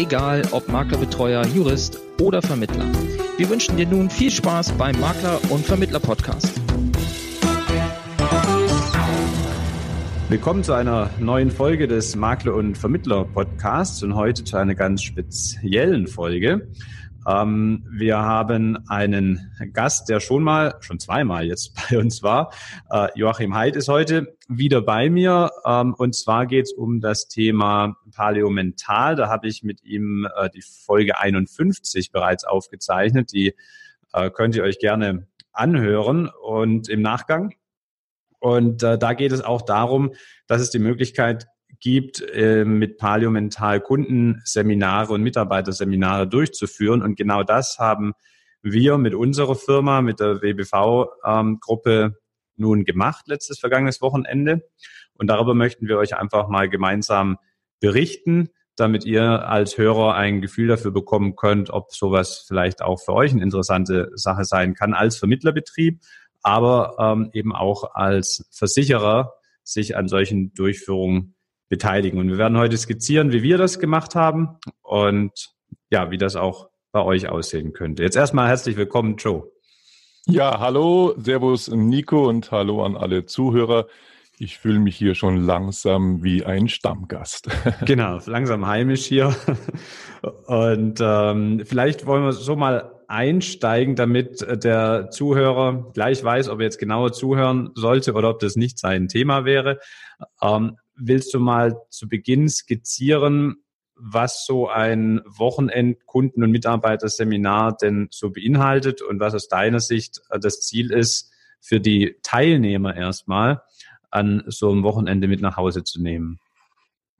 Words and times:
egal 0.00 0.42
ob 0.52 0.66
Maklerbetreuer, 0.68 1.44
Jurist 1.48 2.00
oder 2.22 2.40
Vermittler. 2.40 2.86
Wir 3.36 3.50
wünschen 3.50 3.76
dir 3.76 3.86
nun 3.86 4.08
viel 4.08 4.30
Spaß 4.30 4.72
beim 4.72 4.98
Makler- 4.98 5.38
und 5.50 5.66
Vermittler-Podcast. 5.66 6.58
Willkommen 10.30 10.64
zu 10.64 10.72
einer 10.72 11.10
neuen 11.18 11.50
Folge 11.50 11.86
des 11.86 12.16
Makler- 12.16 12.54
und 12.54 12.78
Vermittler-Podcasts 12.78 14.02
und 14.02 14.14
heute 14.14 14.42
zu 14.42 14.56
einer 14.56 14.74
ganz 14.74 15.02
speziellen 15.02 16.06
Folge. 16.06 16.68
Ähm, 17.26 17.86
wir 17.90 18.18
haben 18.18 18.78
einen 18.88 19.52
Gast, 19.72 20.08
der 20.08 20.20
schon 20.20 20.42
mal, 20.42 20.76
schon 20.80 20.98
zweimal 20.98 21.44
jetzt 21.44 21.74
bei 21.90 21.98
uns 21.98 22.22
war. 22.22 22.52
Äh, 22.90 23.08
Joachim 23.14 23.54
Heid 23.54 23.76
ist 23.76 23.88
heute 23.88 24.36
wieder 24.48 24.82
bei 24.82 25.10
mir. 25.10 25.50
Ähm, 25.66 25.94
und 25.94 26.14
zwar 26.14 26.46
geht 26.46 26.66
es 26.66 26.72
um 26.72 27.00
das 27.00 27.28
Thema 27.28 27.96
Paläomental. 28.14 29.16
Da 29.16 29.28
habe 29.28 29.48
ich 29.48 29.62
mit 29.62 29.82
ihm 29.84 30.26
äh, 30.36 30.48
die 30.50 30.62
Folge 30.62 31.18
51 31.18 32.12
bereits 32.12 32.44
aufgezeichnet. 32.44 33.32
Die 33.32 33.54
äh, 34.12 34.30
könnt 34.30 34.56
ihr 34.56 34.62
euch 34.62 34.78
gerne 34.78 35.26
anhören 35.52 36.30
und 36.42 36.88
im 36.88 37.02
Nachgang. 37.02 37.54
Und 38.38 38.82
äh, 38.82 38.98
da 38.98 39.12
geht 39.12 39.32
es 39.32 39.42
auch 39.42 39.62
darum, 39.62 40.14
dass 40.46 40.62
es 40.62 40.70
die 40.70 40.78
Möglichkeit 40.78 41.46
gibt, 41.80 42.22
äh, 42.32 42.64
mit 42.64 42.98
Paliomental 42.98 43.80
Kundenseminare 43.80 45.12
und 45.12 45.22
Mitarbeiterseminare 45.22 46.28
durchzuführen. 46.28 47.02
Und 47.02 47.16
genau 47.16 47.42
das 47.42 47.78
haben 47.78 48.12
wir 48.62 48.98
mit 48.98 49.14
unserer 49.14 49.54
Firma, 49.54 50.02
mit 50.02 50.20
der 50.20 50.42
WBV-Gruppe 50.42 51.92
ähm, 51.92 52.14
nun 52.56 52.84
gemacht, 52.84 53.26
letztes 53.26 53.58
vergangenes 53.58 54.02
Wochenende. 54.02 54.68
Und 55.14 55.28
darüber 55.28 55.54
möchten 55.54 55.88
wir 55.88 55.98
euch 55.98 56.16
einfach 56.16 56.48
mal 56.48 56.68
gemeinsam 56.68 57.38
berichten, 57.80 58.50
damit 58.76 59.04
ihr 59.04 59.48
als 59.48 59.78
Hörer 59.78 60.14
ein 60.14 60.40
Gefühl 60.40 60.68
dafür 60.68 60.90
bekommen 60.90 61.36
könnt, 61.36 61.70
ob 61.70 61.92
sowas 61.94 62.44
vielleicht 62.46 62.82
auch 62.82 63.00
für 63.00 63.14
euch 63.14 63.32
eine 63.32 63.42
interessante 63.42 64.10
Sache 64.14 64.44
sein 64.44 64.74
kann 64.74 64.94
als 64.94 65.16
Vermittlerbetrieb, 65.16 66.00
aber 66.42 66.96
ähm, 66.98 67.30
eben 67.32 67.54
auch 67.54 67.94
als 67.94 68.46
Versicherer 68.50 69.34
sich 69.62 69.96
an 69.96 70.08
solchen 70.08 70.54
Durchführungen 70.54 71.34
beteiligen. 71.70 72.18
Und 72.18 72.28
wir 72.28 72.36
werden 72.36 72.58
heute 72.58 72.76
skizzieren, 72.76 73.32
wie 73.32 73.42
wir 73.42 73.56
das 73.56 73.78
gemacht 73.78 74.14
haben 74.14 74.58
und 74.82 75.32
ja, 75.88 76.10
wie 76.10 76.18
das 76.18 76.36
auch 76.36 76.68
bei 76.92 77.02
euch 77.02 77.28
aussehen 77.28 77.72
könnte. 77.72 78.02
Jetzt 78.02 78.16
erstmal 78.16 78.48
herzlich 78.48 78.76
willkommen, 78.76 79.16
Joe. 79.16 79.44
Ja, 80.26 80.58
hallo, 80.58 81.14
Servus 81.16 81.68
Nico 81.68 82.28
und 82.28 82.50
hallo 82.50 82.84
an 82.84 82.96
alle 82.96 83.24
Zuhörer. 83.24 83.86
Ich 84.38 84.58
fühle 84.58 84.80
mich 84.80 84.96
hier 84.96 85.14
schon 85.14 85.44
langsam 85.44 86.24
wie 86.24 86.44
ein 86.44 86.68
Stammgast. 86.68 87.48
genau, 87.86 88.18
langsam 88.26 88.66
heimisch 88.66 89.04
hier. 89.04 89.34
Und 90.46 90.98
ähm, 91.00 91.62
vielleicht 91.64 92.06
wollen 92.06 92.24
wir 92.24 92.32
so 92.32 92.56
mal 92.56 92.90
einsteigen, 93.06 93.96
damit 93.96 94.40
der 94.64 95.10
Zuhörer 95.10 95.90
gleich 95.92 96.22
weiß, 96.22 96.48
ob 96.48 96.60
er 96.60 96.64
jetzt 96.64 96.78
genauer 96.78 97.12
zuhören 97.12 97.70
sollte 97.74 98.14
oder 98.14 98.30
ob 98.30 98.38
das 98.38 98.56
nicht 98.56 98.78
sein 98.78 99.08
Thema 99.08 99.44
wäre. 99.44 99.78
Ähm, 100.42 100.76
willst 101.00 101.34
du 101.34 101.40
mal 101.40 101.80
zu 101.90 102.08
Beginn 102.08 102.48
skizzieren, 102.48 103.56
was 103.94 104.46
so 104.46 104.68
ein 104.68 105.20
Wochenend 105.26 106.06
Kunden- 106.06 106.42
und 106.42 106.50
Mitarbeiterseminar 106.50 107.76
denn 107.76 108.08
so 108.10 108.30
beinhaltet 108.30 109.02
und 109.02 109.20
was 109.20 109.34
aus 109.34 109.48
deiner 109.48 109.80
Sicht 109.80 110.20
äh, 110.30 110.38
das 110.38 110.60
Ziel 110.60 110.90
ist, 110.92 111.32
für 111.60 111.80
die 111.80 112.16
Teilnehmer 112.22 112.96
erstmal 112.96 113.62
an 114.10 114.42
so 114.46 114.70
einem 114.70 114.82
Wochenende 114.82 115.28
mit 115.28 115.42
nach 115.42 115.56
Hause 115.56 115.84
zu 115.84 116.00
nehmen? 116.00 116.38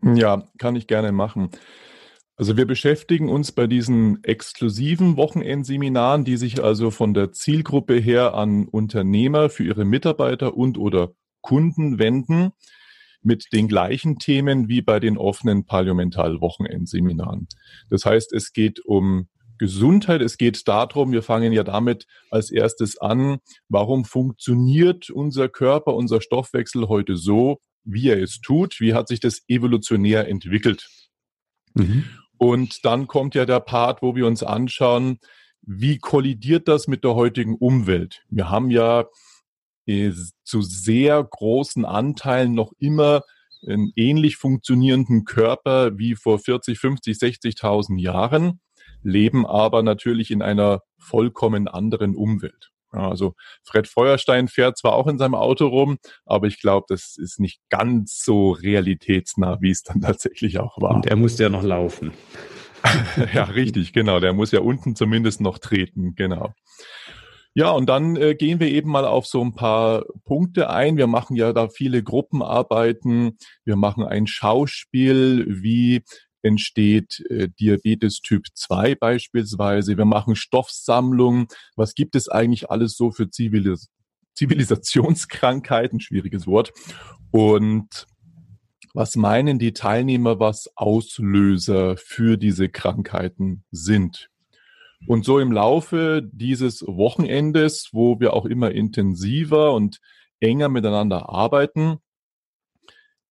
Ja, 0.02 0.48
kann 0.58 0.76
ich 0.76 0.86
gerne 0.86 1.12
machen. 1.12 1.50
Also 2.36 2.56
wir 2.56 2.66
beschäftigen 2.66 3.28
uns 3.28 3.52
bei 3.52 3.66
diesen 3.66 4.24
exklusiven 4.24 5.19
Wochenendseminaren, 5.19 6.24
die 6.24 6.38
sich 6.38 6.62
also 6.64 6.90
von 6.90 7.12
der 7.12 7.32
Zielgruppe 7.32 7.96
her 7.96 8.32
an 8.32 8.66
Unternehmer 8.66 9.50
für 9.50 9.64
ihre 9.64 9.84
Mitarbeiter 9.84 10.56
und 10.56 10.78
oder 10.78 11.12
Kunden 11.42 11.98
wenden 11.98 12.52
mit 13.22 13.47
den 13.53 13.69
gleichen 13.69 14.19
Themen 14.19 14.69
wie 14.69 14.82
bei 14.82 15.00
den 15.00 15.19
offenen 15.19 15.66
Parlamental-Wochenendseminaren. 15.66 17.48
Das 17.91 18.04
heißt, 18.04 18.32
es 18.32 18.53
geht 18.53 18.81
um 18.84 19.28
Gesundheit. 19.58 20.22
Es 20.22 20.38
geht 20.38 20.66
darum, 20.66 21.12
wir 21.12 21.22
fangen 21.22 21.53
ja 21.53 21.62
damit 21.62 22.06
als 22.31 22.50
erstes 22.50 22.97
an, 22.98 23.41
warum 23.69 24.06
funktioniert 24.06 25.10
unser 25.10 25.50
Körper, 25.50 25.94
unser 25.94 26.22
Stoffwechsel 26.22 26.88
heute 26.88 27.16
so, 27.16 27.60
wie 27.84 28.08
er 28.08 28.22
es 28.22 28.41
tut? 28.41 28.81
Wie 28.81 28.94
hat 28.94 29.08
sich 29.08 29.20
das 29.20 29.42
evolutionär 29.48 30.28
entwickelt? 30.28 30.88
Mhm. 31.75 32.04
Und 32.38 32.87
dann 32.87 33.06
kommt 33.06 33.34
ja 33.34 33.44
der 33.44 33.60
Part, 33.60 34.00
wo 34.00 34.16
wir 34.16 34.26
uns 34.26 34.42
anschauen, 34.42 35.19
wie 35.60 35.98
kollidiert 35.98 36.66
das 36.66 36.88
mit 36.88 37.04
der 37.04 37.14
heutigen 37.14 37.54
Umwelt? 37.54 38.22
Wir 38.31 38.48
haben 38.48 38.70
ja 38.70 39.04
zu 40.44 40.62
sehr 40.62 41.22
großen 41.22 41.84
Anteilen 41.84 42.54
noch 42.54 42.72
immer 42.78 43.22
einen 43.66 43.92
ähnlich 43.96 44.36
funktionierenden 44.36 45.24
Körper 45.24 45.98
wie 45.98 46.14
vor 46.14 46.38
40, 46.38 46.78
50, 46.78 47.16
60.000 47.16 48.00
Jahren, 48.00 48.60
leben 49.02 49.46
aber 49.46 49.82
natürlich 49.82 50.30
in 50.30 50.42
einer 50.42 50.80
vollkommen 50.98 51.69
anderen 51.69 52.14
Umwelt. 52.14 52.70
Also 52.92 53.34
Fred 53.62 53.86
Feuerstein 53.86 54.48
fährt 54.48 54.76
zwar 54.76 54.94
auch 54.94 55.06
in 55.06 55.19
seinem 55.19 55.34
Auto 55.34 55.69
rum, 55.69 55.98
aber 56.24 56.48
ich 56.48 56.60
glaube, 56.60 56.86
das 56.88 57.16
ist 57.16 57.38
nicht 57.38 57.60
ganz 57.69 58.22
so 58.24 58.50
realitätsnah, 58.50 59.58
wie 59.60 59.70
es 59.70 59.82
dann 59.82 60.00
tatsächlich 60.00 60.58
auch 60.58 60.80
war. 60.80 60.94
Und 60.94 61.06
er 61.06 61.16
musste 61.16 61.44
ja 61.44 61.48
noch 61.48 61.62
laufen. 61.62 62.12
ja, 63.34 63.44
richtig, 63.44 63.92
genau. 63.92 64.20
Der 64.20 64.32
muss 64.32 64.52
ja 64.52 64.60
unten 64.60 64.96
zumindest 64.96 65.40
noch 65.40 65.58
treten, 65.58 66.14
genau. 66.14 66.54
Ja, 67.55 67.71
und 67.71 67.87
dann 67.87 68.16
äh, 68.16 68.34
gehen 68.37 68.61
wir 68.61 68.69
eben 68.69 68.91
mal 68.91 69.05
auf 69.05 69.27
so 69.27 69.43
ein 69.43 69.55
paar 69.55 70.05
Punkte 70.25 70.71
ein. 70.71 70.97
Wir 70.97 71.09
machen 71.09 71.34
ja 71.34 71.53
da 71.53 71.69
viele 71.69 72.03
Gruppenarbeiten. 72.03 73.38
Wir 73.65 73.77
machen 73.77 74.05
ein 74.05 74.28
Schauspiel, 74.28 75.47
wie 75.49 76.03
entsteht 76.43 77.25
äh, 77.28 77.49
Diabetes 77.49 78.21
Typ 78.21 78.47
2 78.55 78.94
beispielsweise. 78.94 79.97
Wir 79.97 80.05
machen 80.05 80.37
Stoffsammlung. 80.37 81.49
Was 81.75 81.94
gibt 81.94 82.15
es 82.15 82.28
eigentlich 82.28 82.71
alles 82.71 82.97
so 82.97 83.11
für 83.11 83.31
Zivilis 83.31 83.88
Zivilisationskrankheiten? 84.34 86.00
Schwieriges 86.00 86.47
Wort. 86.47 86.72
Und 87.32 88.06
was 88.94 89.17
meinen 89.17 89.59
die 89.59 89.72
Teilnehmer, 89.72 90.41
was 90.41 90.71
Auslöser 90.77 91.97
für 91.97 92.37
diese 92.38 92.69
Krankheiten 92.69 93.65
sind? 93.71 94.29
Und 95.06 95.25
so 95.25 95.38
im 95.38 95.50
Laufe 95.50 96.22
dieses 96.31 96.83
Wochenendes, 96.87 97.91
wo 97.93 98.21
wir 98.21 98.34
auch 98.34 98.44
immer 98.44 98.71
intensiver 98.71 99.72
und 99.72 99.99
enger 100.41 100.69
miteinander 100.69 101.28
arbeiten, 101.28 101.99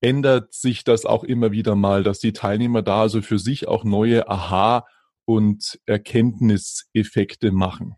ändert 0.02 0.54
sich 0.54 0.84
das 0.84 1.06
auch 1.06 1.24
immer 1.24 1.52
wieder 1.52 1.76
mal, 1.76 2.04
dass 2.04 2.20
die 2.20 2.34
Teilnehmer 2.34 2.82
da 2.82 3.02
also 3.02 3.22
für 3.22 3.40
sich 3.40 3.68
auch 3.68 3.84
neue 3.84 4.30
Aha- 4.30 4.86
und 5.26 5.80
Erkenntniseffekte 5.86 7.52
machen. 7.52 7.96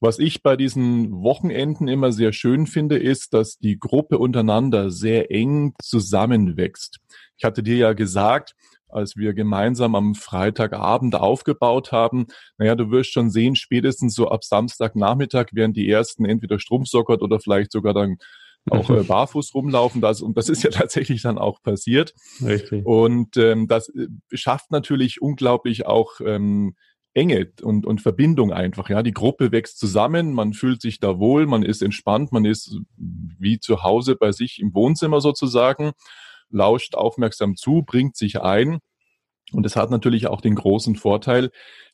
Was 0.00 0.18
ich 0.18 0.42
bei 0.42 0.56
diesen 0.56 1.10
Wochenenden 1.22 1.88
immer 1.88 2.12
sehr 2.12 2.32
schön 2.32 2.66
finde, 2.66 2.96
ist, 2.96 3.34
dass 3.34 3.58
die 3.58 3.78
Gruppe 3.78 4.18
untereinander 4.18 4.90
sehr 4.90 5.30
eng 5.30 5.74
zusammenwächst. 5.82 7.00
Ich 7.36 7.44
hatte 7.44 7.62
dir 7.62 7.76
ja 7.76 7.92
gesagt, 7.92 8.54
als 8.92 9.16
wir 9.16 9.34
gemeinsam 9.34 9.94
am 9.94 10.14
Freitagabend 10.14 11.14
aufgebaut 11.14 11.92
haben, 11.92 12.26
naja, 12.58 12.74
du 12.74 12.90
wirst 12.90 13.12
schon 13.12 13.30
sehen, 13.30 13.56
spätestens 13.56 14.14
so 14.14 14.28
ab 14.28 14.44
Samstagnachmittag 14.44 15.48
werden 15.52 15.72
die 15.72 15.88
ersten 15.88 16.24
entweder 16.24 16.58
strumpfsockert 16.58 17.22
oder 17.22 17.40
vielleicht 17.40 17.72
sogar 17.72 17.94
dann 17.94 18.18
auch 18.68 18.90
äh, 18.90 19.02
barfuß 19.04 19.54
rumlaufen. 19.54 20.00
Das, 20.00 20.20
und 20.20 20.36
das 20.36 20.48
ist 20.48 20.62
ja 20.62 20.70
tatsächlich 20.72 21.22
dann 21.22 21.38
auch 21.38 21.62
passiert. 21.62 22.14
Richtig. 22.44 22.84
Und 22.84 23.36
ähm, 23.36 23.68
das 23.68 23.88
äh, 23.90 24.08
schafft 24.32 24.70
natürlich 24.70 25.22
unglaublich 25.22 25.86
auch 25.86 26.20
ähm, 26.24 26.74
Enge 27.12 27.50
und, 27.62 27.86
und 27.86 28.00
Verbindung 28.00 28.52
einfach. 28.52 28.88
Ja, 28.88 29.02
die 29.02 29.12
Gruppe 29.12 29.50
wächst 29.50 29.78
zusammen, 29.78 30.32
man 30.32 30.52
fühlt 30.52 30.80
sich 30.80 31.00
da 31.00 31.18
wohl, 31.18 31.46
man 31.46 31.64
ist 31.64 31.82
entspannt, 31.82 32.30
man 32.30 32.44
ist 32.44 32.78
wie 32.96 33.58
zu 33.58 33.82
Hause 33.82 34.14
bei 34.14 34.30
sich 34.30 34.60
im 34.60 34.74
Wohnzimmer 34.74 35.20
sozusagen 35.20 35.92
lauscht 36.50 36.94
aufmerksam 36.94 37.56
zu, 37.56 37.82
bringt 37.82 38.16
sich 38.16 38.40
ein. 38.40 38.80
Und 39.52 39.66
es 39.66 39.76
hat 39.76 39.90
natürlich 39.90 40.28
auch 40.28 40.40
den 40.40 40.54
großen 40.54 40.96
Vorteil, 40.96 41.50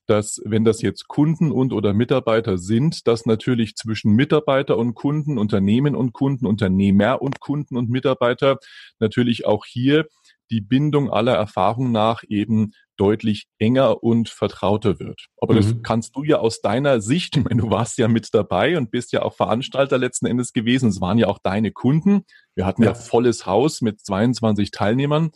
dass 0.07 0.41
wenn 0.45 0.65
das 0.65 0.83
jetzt 0.83 1.09
Kunden 1.09 1.51
und 1.51 1.73
oder 1.73 1.93
Mitarbeiter 1.93 2.59
sind, 2.59 3.07
dass 3.07 3.27
natürlich 3.27 3.75
zwischen 3.75 4.13
Mitarbeiter 4.13 4.77
und 4.77 4.95
Kunden, 4.95 5.39
Unternehmen 5.39 5.97
und 5.97 6.13
Kunden, 6.13 6.47
Unternehmer 6.47 7.21
und 7.21 7.41
Kunden 7.41 7.77
und 7.77 7.91
Mitarbeiter 7.91 8.59
natürlich 9.01 9.47
auch 9.47 9.65
hier 9.65 10.07
die 10.51 10.61
Bindung 10.61 11.11
aller 11.11 11.35
Erfahrung 11.35 11.93
nach 11.93 12.23
eben 12.29 12.73
deutlich 12.97 13.47
enger 13.59 14.03
und 14.03 14.29
vertrauter 14.29 14.99
wird. 14.99 15.27
Aber 15.39 15.55
mhm. 15.55 15.59
das 15.59 15.75
kannst 15.83 16.17
du 16.17 16.25
ja 16.25 16.39
aus 16.39 16.61
deiner 16.61 17.01
Sicht, 17.01 17.37
ich 17.37 17.45
meine, 17.45 17.61
du 17.61 17.71
warst 17.71 17.99
ja 17.99 18.09
mit 18.09 18.33
dabei 18.33 18.77
und 18.79 18.91
bist 18.91 19.13
ja 19.13 19.23
auch 19.23 19.35
Veranstalter 19.35 19.99
letzten 19.99 20.27
Endes 20.27 20.53
gewesen. 20.53 20.89
Es 20.89 21.01
waren 21.01 21.19
ja 21.19 21.27
auch 21.27 21.39
deine 21.39 21.73
Kunden. 21.73 22.23
Wir 22.55 22.67
hatten 22.67 22.83
ja, 22.83 22.91
ja 22.91 22.95
volles 22.95 23.47
Haus 23.47 23.81
mit 23.81 24.01
22 24.01 24.71
Teilnehmern. 24.71 25.31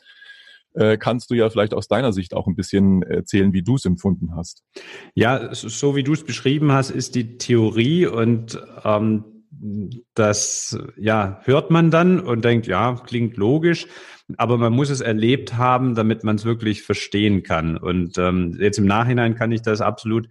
Äh, 0.74 0.98
kannst 0.98 1.30
du 1.30 1.34
ja 1.34 1.50
vielleicht 1.50 1.74
aus 1.74 1.88
deiner 1.88 2.12
Sicht 2.12 2.32
auch 2.32 2.46
ein 2.46 2.54
bisschen 2.54 3.02
erzählen, 3.02 3.52
wie 3.52 3.62
du 3.62 3.74
es 3.74 3.84
empfunden 3.84 4.36
hast. 4.36 4.62
Ja, 5.14 5.52
so 5.52 5.96
wie 5.96 6.04
du 6.04 6.12
es 6.12 6.24
beschrieben 6.24 6.70
hast, 6.70 6.90
ist 6.90 7.16
die 7.16 7.38
Theorie 7.38 8.06
und 8.06 8.60
ähm, 8.84 9.24
das 10.14 10.78
ja 10.96 11.40
hört 11.44 11.70
man 11.70 11.90
dann 11.90 12.20
und 12.20 12.44
denkt, 12.44 12.66
ja, 12.66 12.94
klingt 12.94 13.36
logisch, 13.36 13.86
aber 14.36 14.56
man 14.56 14.72
muss 14.72 14.90
es 14.90 15.00
erlebt 15.00 15.56
haben, 15.56 15.94
damit 15.94 16.24
man 16.24 16.36
es 16.36 16.44
wirklich 16.44 16.82
verstehen 16.82 17.42
kann. 17.42 17.76
Und 17.76 18.16
ähm, 18.18 18.56
jetzt 18.58 18.78
im 18.78 18.86
Nachhinein 18.86 19.34
kann 19.34 19.52
ich 19.52 19.62
das 19.62 19.80
absolut 19.80 20.28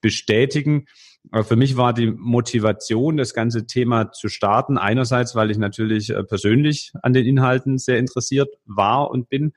bestätigen. 0.00 0.86
Aber 1.30 1.44
für 1.44 1.56
mich 1.56 1.76
war 1.76 1.92
die 1.92 2.10
Motivation, 2.10 3.16
das 3.16 3.34
ganze 3.34 3.66
Thema 3.66 4.12
zu 4.12 4.28
starten, 4.28 4.78
einerseits, 4.78 5.34
weil 5.34 5.50
ich 5.50 5.58
natürlich 5.58 6.10
äh, 6.10 6.22
persönlich 6.22 6.92
an 7.02 7.12
den 7.12 7.26
Inhalten 7.26 7.78
sehr 7.78 7.98
interessiert 7.98 8.48
war 8.64 9.10
und 9.10 9.28
bin. 9.28 9.52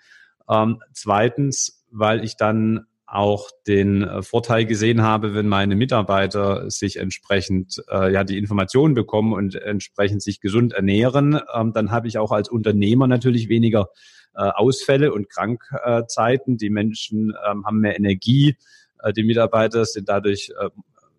Ähm, 0.49 0.81
zweitens, 0.93 1.85
weil 1.91 2.23
ich 2.23 2.37
dann 2.37 2.85
auch 3.11 3.49
den 3.67 4.03
äh, 4.03 4.21
Vorteil 4.21 4.65
gesehen 4.65 5.01
habe, 5.01 5.33
wenn 5.33 5.47
meine 5.47 5.75
Mitarbeiter 5.75 6.69
sich 6.69 6.97
entsprechend 6.97 7.81
äh, 7.89 8.13
ja 8.13 8.23
die 8.23 8.37
Informationen 8.37 8.93
bekommen 8.93 9.33
und 9.33 9.55
entsprechend 9.55 10.21
sich 10.21 10.39
gesund 10.41 10.73
ernähren, 10.73 11.39
ähm, 11.53 11.73
dann 11.73 11.91
habe 11.91 12.07
ich 12.07 12.17
auch 12.17 12.31
als 12.31 12.49
Unternehmer 12.49 13.07
natürlich 13.07 13.49
weniger 13.49 13.89
äh, 14.35 14.41
Ausfälle 14.41 15.11
und 15.11 15.29
Krankzeiten. 15.29 16.57
Die 16.57 16.69
Menschen 16.69 17.33
ähm, 17.49 17.65
haben 17.65 17.79
mehr 17.79 17.97
Energie, 17.97 18.55
äh, 19.01 19.11
die 19.11 19.23
Mitarbeiter 19.23 19.85
sind 19.85 20.07
dadurch 20.07 20.51
äh, 20.59 20.69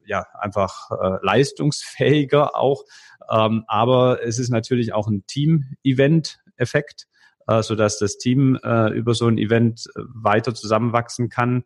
ja 0.07 0.27
einfach 0.39 0.91
äh, 0.91 1.19
leistungsfähiger 1.23 2.57
auch. 2.57 2.85
Ähm, 3.29 3.65
aber 3.67 4.25
es 4.25 4.39
ist 4.39 4.51
natürlich 4.51 4.93
auch 4.93 5.09
ein 5.09 5.25
Team-Event-Effekt 5.27 7.07
äh, 7.47 7.63
so 7.63 7.75
dass 7.75 7.99
das 7.99 8.19
Team 8.19 8.59
äh, 8.63 8.93
über 8.93 9.15
so 9.15 9.27
ein 9.27 9.39
Event 9.39 9.87
äh, 9.95 10.01
weiter 10.15 10.55
zusammenwachsen 10.55 11.29
kann, 11.29 11.65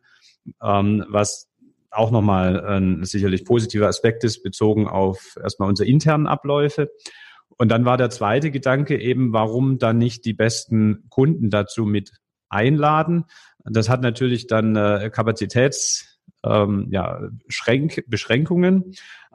ähm, 0.63 1.05
was 1.09 1.49
auch 1.91 2.11
nochmal 2.11 2.65
ein 2.67 3.05
sicherlich 3.05 3.45
positiver 3.45 3.87
Aspekt 3.87 4.25
ist, 4.25 4.43
bezogen 4.43 4.89
auf 4.89 5.37
erstmal 5.41 5.69
unsere 5.69 5.89
internen 5.89 6.27
Abläufe. 6.27 6.91
Und 7.57 7.69
dann 7.69 7.85
war 7.85 7.97
der 7.97 8.11
zweite 8.11 8.51
Gedanke 8.51 9.01
eben, 9.01 9.33
warum 9.33 9.79
dann 9.79 9.99
nicht 9.99 10.25
die 10.25 10.33
besten 10.33 11.05
Kunden 11.09 11.51
dazu 11.51 11.85
mit 11.85 12.11
einladen. 12.49 13.25
Das 13.65 13.89
hat 13.89 14.03
natürlich 14.03 14.47
dann 14.47 14.77
äh, 14.77 15.11
Kapazitäts, 15.13 16.21
ähm, 16.45 16.89
ja. 16.91 17.29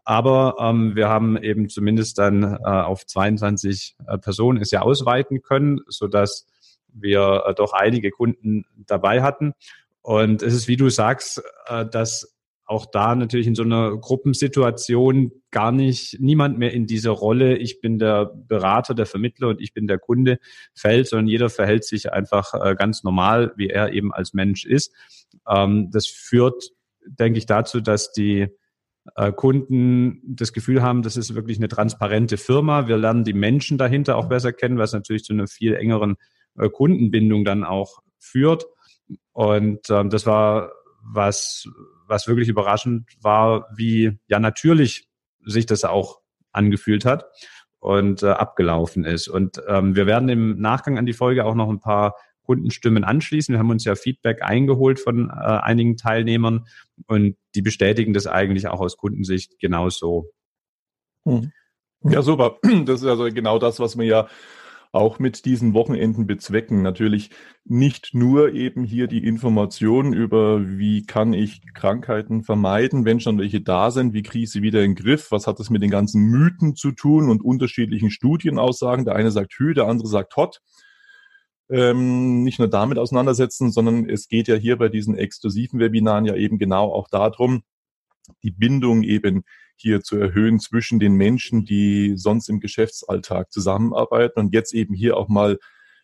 Aber 0.09 0.55
ähm, 0.59 0.95
wir 0.95 1.07
haben 1.07 1.37
eben 1.37 1.69
zumindest 1.69 2.17
dann 2.17 2.41
äh, 2.41 2.57
auf 2.65 3.05
22 3.05 3.95
äh, 4.07 4.17
Personen 4.17 4.59
es 4.59 4.71
ja 4.71 4.81
ausweiten 4.81 5.43
können, 5.43 5.81
so 5.87 6.07
dass 6.07 6.47
wir 6.91 7.43
äh, 7.45 7.53
doch 7.53 7.73
einige 7.73 8.09
Kunden 8.09 8.65
dabei 8.87 9.21
hatten. 9.21 9.53
Und 10.01 10.41
es 10.41 10.55
ist, 10.55 10.67
wie 10.67 10.77
du 10.77 10.89
sagst, 10.89 11.43
äh, 11.67 11.85
dass 11.85 12.35
auch 12.65 12.87
da 12.87 13.13
natürlich 13.13 13.45
in 13.45 13.53
so 13.53 13.61
einer 13.61 13.95
Gruppensituation 13.97 15.31
gar 15.51 15.71
nicht 15.71 16.19
niemand 16.19 16.57
mehr 16.57 16.73
in 16.73 16.87
diese 16.87 17.11
Rolle, 17.11 17.57
ich 17.57 17.79
bin 17.79 17.99
der 17.99 18.25
Berater, 18.25 18.95
der 18.95 19.05
Vermittler 19.05 19.49
und 19.49 19.61
ich 19.61 19.75
bin 19.75 19.85
der 19.85 19.99
Kunde 19.99 20.39
fällt, 20.73 21.07
sondern 21.07 21.27
jeder 21.27 21.51
verhält 21.51 21.83
sich 21.83 22.11
einfach 22.11 22.55
äh, 22.55 22.73
ganz 22.73 23.03
normal, 23.03 23.53
wie 23.57 23.69
er 23.69 23.93
eben 23.93 24.11
als 24.11 24.33
Mensch 24.33 24.65
ist. 24.65 24.91
Ähm, 25.47 25.91
das 25.91 26.07
führt, 26.07 26.71
denke 27.05 27.37
ich, 27.37 27.45
dazu, 27.45 27.79
dass 27.79 28.11
die 28.11 28.47
äh, 29.15 29.31
Kunden 29.31 30.21
das 30.23 30.53
Gefühl 30.53 30.81
haben, 30.81 31.01
das 31.01 31.17
ist 31.17 31.35
wirklich 31.35 31.57
eine 31.57 31.67
transparente 31.67 32.37
Firma. 32.37 32.87
Wir 32.87 32.97
lernen 32.97 33.23
die 33.23 33.33
Menschen 33.33 33.77
dahinter 33.77 34.17
auch 34.17 34.27
besser 34.27 34.53
kennen, 34.53 34.77
was 34.77 34.93
natürlich 34.93 35.23
zu 35.23 35.33
einer 35.33 35.47
viel 35.47 35.75
engeren 35.75 36.15
äh, 36.57 36.69
Kundenbindung 36.69 37.45
dann 37.45 37.63
auch 37.63 37.99
führt. 38.17 38.65
Und 39.31 39.89
ähm, 39.89 40.09
das 40.09 40.25
war 40.25 40.71
was, 41.01 41.65
was 42.07 42.27
wirklich 42.27 42.49
überraschend 42.49 43.07
war, 43.21 43.67
wie 43.75 44.19
ja 44.27 44.39
natürlich 44.39 45.07
sich 45.45 45.65
das 45.65 45.83
auch 45.83 46.19
angefühlt 46.51 47.05
hat 47.05 47.25
und 47.79 48.23
äh, 48.23 48.27
abgelaufen 48.27 49.05
ist. 49.05 49.27
Und 49.27 49.61
ähm, 49.67 49.95
wir 49.95 50.05
werden 50.05 50.29
im 50.29 50.59
Nachgang 50.59 50.97
an 50.97 51.05
die 51.05 51.13
Folge 51.13 51.45
auch 51.45 51.55
noch 51.55 51.69
ein 51.69 51.79
paar 51.79 52.15
Kundenstimmen 52.43 53.03
anschließen. 53.03 53.53
Wir 53.53 53.59
haben 53.59 53.69
uns 53.69 53.85
ja 53.85 53.95
Feedback 53.95 54.41
eingeholt 54.41 54.99
von 54.99 55.29
äh, 55.29 55.33
einigen 55.33 55.97
Teilnehmern 55.97 56.65
und 57.07 57.35
die 57.55 57.61
bestätigen 57.61 58.13
das 58.13 58.27
eigentlich 58.27 58.67
auch 58.67 58.79
aus 58.79 58.97
Kundensicht 58.97 59.59
genauso. 59.59 60.31
Hm. 61.25 61.51
Ja, 62.03 62.21
super. 62.21 62.57
Das 62.85 63.01
ist 63.01 63.07
also 63.07 63.25
genau 63.25 63.59
das, 63.59 63.79
was 63.79 63.97
wir 63.97 64.05
ja 64.05 64.27
auch 64.91 65.19
mit 65.19 65.45
diesen 65.45 65.73
Wochenenden 65.73 66.25
bezwecken. 66.25 66.81
Natürlich 66.81 67.29
nicht 67.63 68.11
nur 68.13 68.53
eben 68.53 68.83
hier 68.83 69.07
die 69.07 69.23
Information 69.23 70.13
über, 70.13 70.67
wie 70.67 71.05
kann 71.05 71.33
ich 71.33 71.61
Krankheiten 71.75 72.43
vermeiden, 72.43 73.05
wenn 73.05 73.19
schon 73.19 73.37
welche 73.37 73.61
da 73.61 73.91
sind, 73.91 74.13
wie 74.13 74.23
kriege 74.23 74.45
ich 74.45 74.51
sie 74.51 74.63
wieder 74.63 74.83
in 74.83 74.95
den 74.95 75.03
Griff, 75.03 75.31
was 75.31 75.45
hat 75.45 75.59
das 75.59 75.69
mit 75.69 75.83
den 75.83 75.91
ganzen 75.91 76.23
Mythen 76.23 76.75
zu 76.75 76.91
tun 76.91 77.29
und 77.29 77.43
unterschiedlichen 77.43 78.09
Studienaussagen. 78.09 79.05
Der 79.05 79.15
eine 79.15 79.29
sagt 79.29 79.53
Hü, 79.53 79.73
der 79.73 79.87
andere 79.87 80.07
sagt 80.07 80.35
Hot 80.35 80.59
ähm, 81.69 82.43
nicht 82.43 82.59
nur 82.59 82.67
damit 82.67 82.97
auseinandersetzen, 82.97 83.71
sondern 83.71 84.09
es 84.09 84.27
geht 84.27 84.47
ja 84.47 84.55
hier 84.55 84.77
bei 84.77 84.89
diesen 84.89 85.17
exklusiven 85.17 85.79
Webinaren 85.79 86.25
ja 86.25 86.35
eben 86.35 86.57
genau 86.57 86.91
auch 86.91 87.07
darum, 87.09 87.63
die 88.43 88.51
Bindung 88.51 89.03
eben 89.03 89.43
hier 89.75 90.01
zu 90.01 90.17
erhöhen 90.17 90.59
zwischen 90.59 90.99
den 90.99 91.13
Menschen, 91.13 91.65
die 91.65 92.13
sonst 92.15 92.49
im 92.49 92.59
Geschäftsalltag 92.59 93.51
zusammenarbeiten 93.51 94.39
und 94.39 94.53
jetzt 94.53 94.73
eben 94.73 94.93
hier 94.93 95.17
auch 95.17 95.29
mal 95.29 95.57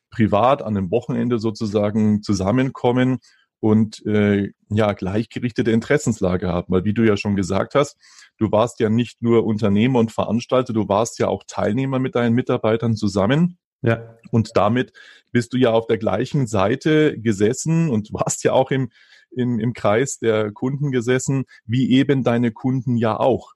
privat 0.09 0.61
an 0.61 0.77
einem 0.77 0.91
Wochenende 0.91 1.39
sozusagen 1.39 2.21
zusammenkommen 2.21 3.19
und 3.59 4.05
äh, 4.05 4.51
ja 4.69 4.93
gleichgerichtete 4.93 5.71
Interessenslage 5.71 6.47
haben. 6.47 6.71
Weil 6.71 6.85
wie 6.85 6.93
du 6.93 7.03
ja 7.03 7.17
schon 7.17 7.35
gesagt 7.35 7.75
hast, 7.75 7.97
du 8.37 8.51
warst 8.51 8.79
ja 8.79 8.89
nicht 8.89 9.21
nur 9.21 9.45
Unternehmer 9.45 9.99
und 9.99 10.11
Veranstalter, 10.11 10.71
du 10.71 10.87
warst 10.87 11.19
ja 11.19 11.27
auch 11.27 11.43
Teilnehmer 11.47 11.99
mit 11.99 12.15
deinen 12.15 12.35
Mitarbeitern 12.35 12.95
zusammen. 12.95 13.57
Ja. 13.85 14.17
Und 14.31 14.51
damit 14.55 14.91
bist 15.31 15.53
du 15.53 15.57
ja 15.57 15.71
auf 15.71 15.87
der 15.87 15.97
gleichen 15.97 16.47
Seite 16.47 17.19
gesessen 17.19 17.89
und 17.89 18.13
warst 18.13 18.43
ja 18.43 18.53
auch 18.53 18.71
im, 18.71 18.89
im, 19.31 19.59
im 19.59 19.73
Kreis 19.73 20.17
der 20.19 20.51
Kunden 20.51 20.91
gesessen, 20.91 21.45
wie 21.65 21.91
eben 21.91 22.23
deine 22.23 22.51
Kunden 22.51 22.97
ja 22.97 23.19
auch. 23.19 23.53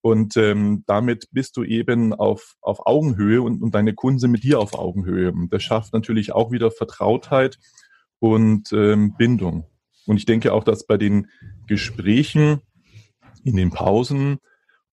Und 0.00 0.36
ähm, 0.36 0.84
damit 0.86 1.28
bist 1.32 1.56
du 1.56 1.64
eben 1.64 2.12
auf, 2.12 2.56
auf 2.60 2.86
Augenhöhe 2.86 3.40
und, 3.40 3.62
und 3.62 3.74
deine 3.74 3.94
Kunden 3.94 4.18
sind 4.18 4.32
mit 4.32 4.44
dir 4.44 4.60
auf 4.60 4.74
Augenhöhe. 4.74 5.32
Und 5.32 5.50
das 5.50 5.62
schafft 5.62 5.94
natürlich 5.94 6.32
auch 6.32 6.52
wieder 6.52 6.70
Vertrautheit 6.70 7.58
und 8.18 8.70
ähm, 8.72 9.14
Bindung. 9.16 9.66
Und 10.06 10.18
ich 10.18 10.26
denke 10.26 10.52
auch, 10.52 10.62
dass 10.62 10.86
bei 10.86 10.98
den 10.98 11.28
Gesprächen 11.66 12.60
in 13.44 13.56
den 13.56 13.70
Pausen 13.70 14.40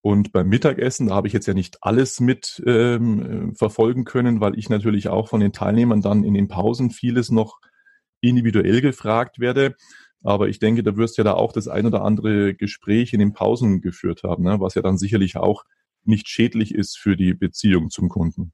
und 0.01 0.31
beim 0.31 0.49
Mittagessen, 0.49 1.07
da 1.07 1.15
habe 1.15 1.27
ich 1.27 1.33
jetzt 1.33 1.45
ja 1.45 1.53
nicht 1.53 1.77
alles 1.81 2.19
mit 2.19 2.61
ähm, 2.65 3.53
verfolgen 3.55 4.03
können, 4.03 4.41
weil 4.41 4.57
ich 4.57 4.67
natürlich 4.67 5.09
auch 5.09 5.29
von 5.29 5.39
den 5.39 5.53
Teilnehmern 5.53 6.01
dann 6.01 6.23
in 6.23 6.33
den 6.33 6.47
Pausen 6.47 6.89
vieles 6.89 7.29
noch 7.29 7.59
individuell 8.19 8.81
gefragt 8.81 9.39
werde. 9.39 9.75
Aber 10.23 10.49
ich 10.49 10.59
denke, 10.59 10.83
da 10.83 10.97
wirst 10.97 11.17
ja 11.17 11.23
da 11.23 11.33
auch 11.33 11.53
das 11.53 11.67
ein 11.67 11.85
oder 11.85 12.03
andere 12.03 12.55
Gespräch 12.55 13.13
in 13.13 13.19
den 13.19 13.33
Pausen 13.33 13.81
geführt 13.81 14.23
haben, 14.23 14.43
ne? 14.43 14.59
was 14.59 14.75
ja 14.75 14.81
dann 14.81 14.97
sicherlich 14.97 15.37
auch 15.37 15.63
nicht 16.03 16.27
schädlich 16.27 16.73
ist 16.73 16.97
für 16.97 17.15
die 17.15 17.33
Beziehung 17.33 17.89
zum 17.89 18.09
Kunden. 18.09 18.53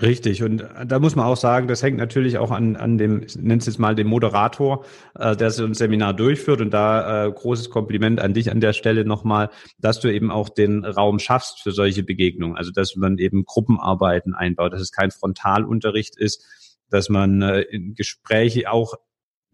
Richtig. 0.00 0.42
Und 0.42 0.64
da 0.86 0.98
muss 0.98 1.16
man 1.16 1.24
auch 1.24 1.36
sagen, 1.36 1.68
das 1.68 1.82
hängt 1.82 1.96
natürlich 1.96 2.36
auch 2.36 2.50
an, 2.50 2.76
an 2.76 2.98
dem, 2.98 3.22
ich 3.22 3.36
nenne 3.36 3.58
es 3.58 3.66
jetzt 3.66 3.78
mal 3.78 3.94
dem 3.94 4.08
Moderator, 4.08 4.84
äh, 5.14 5.34
der 5.36 5.50
so 5.50 5.64
ein 5.64 5.72
Seminar 5.72 6.12
durchführt. 6.14 6.60
Und 6.60 6.70
da 6.70 7.26
äh, 7.26 7.32
großes 7.32 7.70
Kompliment 7.70 8.20
an 8.20 8.34
dich 8.34 8.50
an 8.50 8.60
der 8.60 8.74
Stelle 8.74 9.04
nochmal, 9.06 9.50
dass 9.78 10.00
du 10.00 10.12
eben 10.12 10.30
auch 10.30 10.50
den 10.50 10.84
Raum 10.84 11.18
schaffst 11.18 11.62
für 11.62 11.72
solche 11.72 12.02
Begegnungen. 12.02 12.56
Also 12.56 12.72
dass 12.72 12.94
man 12.96 13.16
eben 13.18 13.44
Gruppenarbeiten 13.44 14.34
einbaut, 14.34 14.74
dass 14.74 14.82
es 14.82 14.92
kein 14.92 15.10
Frontalunterricht 15.10 16.18
ist, 16.18 16.44
dass 16.90 17.08
man 17.08 17.40
äh, 17.40 17.60
in 17.62 17.94
Gespräche 17.94 18.70
auch 18.70 18.94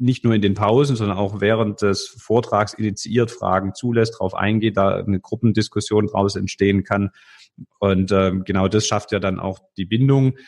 nicht 0.01 0.25
nur 0.25 0.35
in 0.35 0.43
den 0.43 0.55
Pausen, 0.55 0.97
sondern 0.97 1.19
auch 1.19 1.41
während 1.41 1.83
des 1.83 2.07
Vortrags 2.07 2.75
initiiert, 2.75 3.31
Fragen 3.31 3.75
zulässt, 3.75 4.15
darauf 4.15 4.35
eingeht, 4.35 4.77
da 4.77 4.97
eine 4.97 5.21
Gruppendiskussion 5.21 6.07
daraus 6.07 6.37
entstehen 6.37 6.85
kann. 6.85 7.11
Und 7.79 8.11
ähm, 8.11 8.45
genau 8.45 8.69
das 8.69 8.87
schafft 8.87 9.13
ja 9.13 9.19
dann 9.19 9.39
auch 9.39 9.59
die 9.77 9.85
Bindung. 9.85 10.39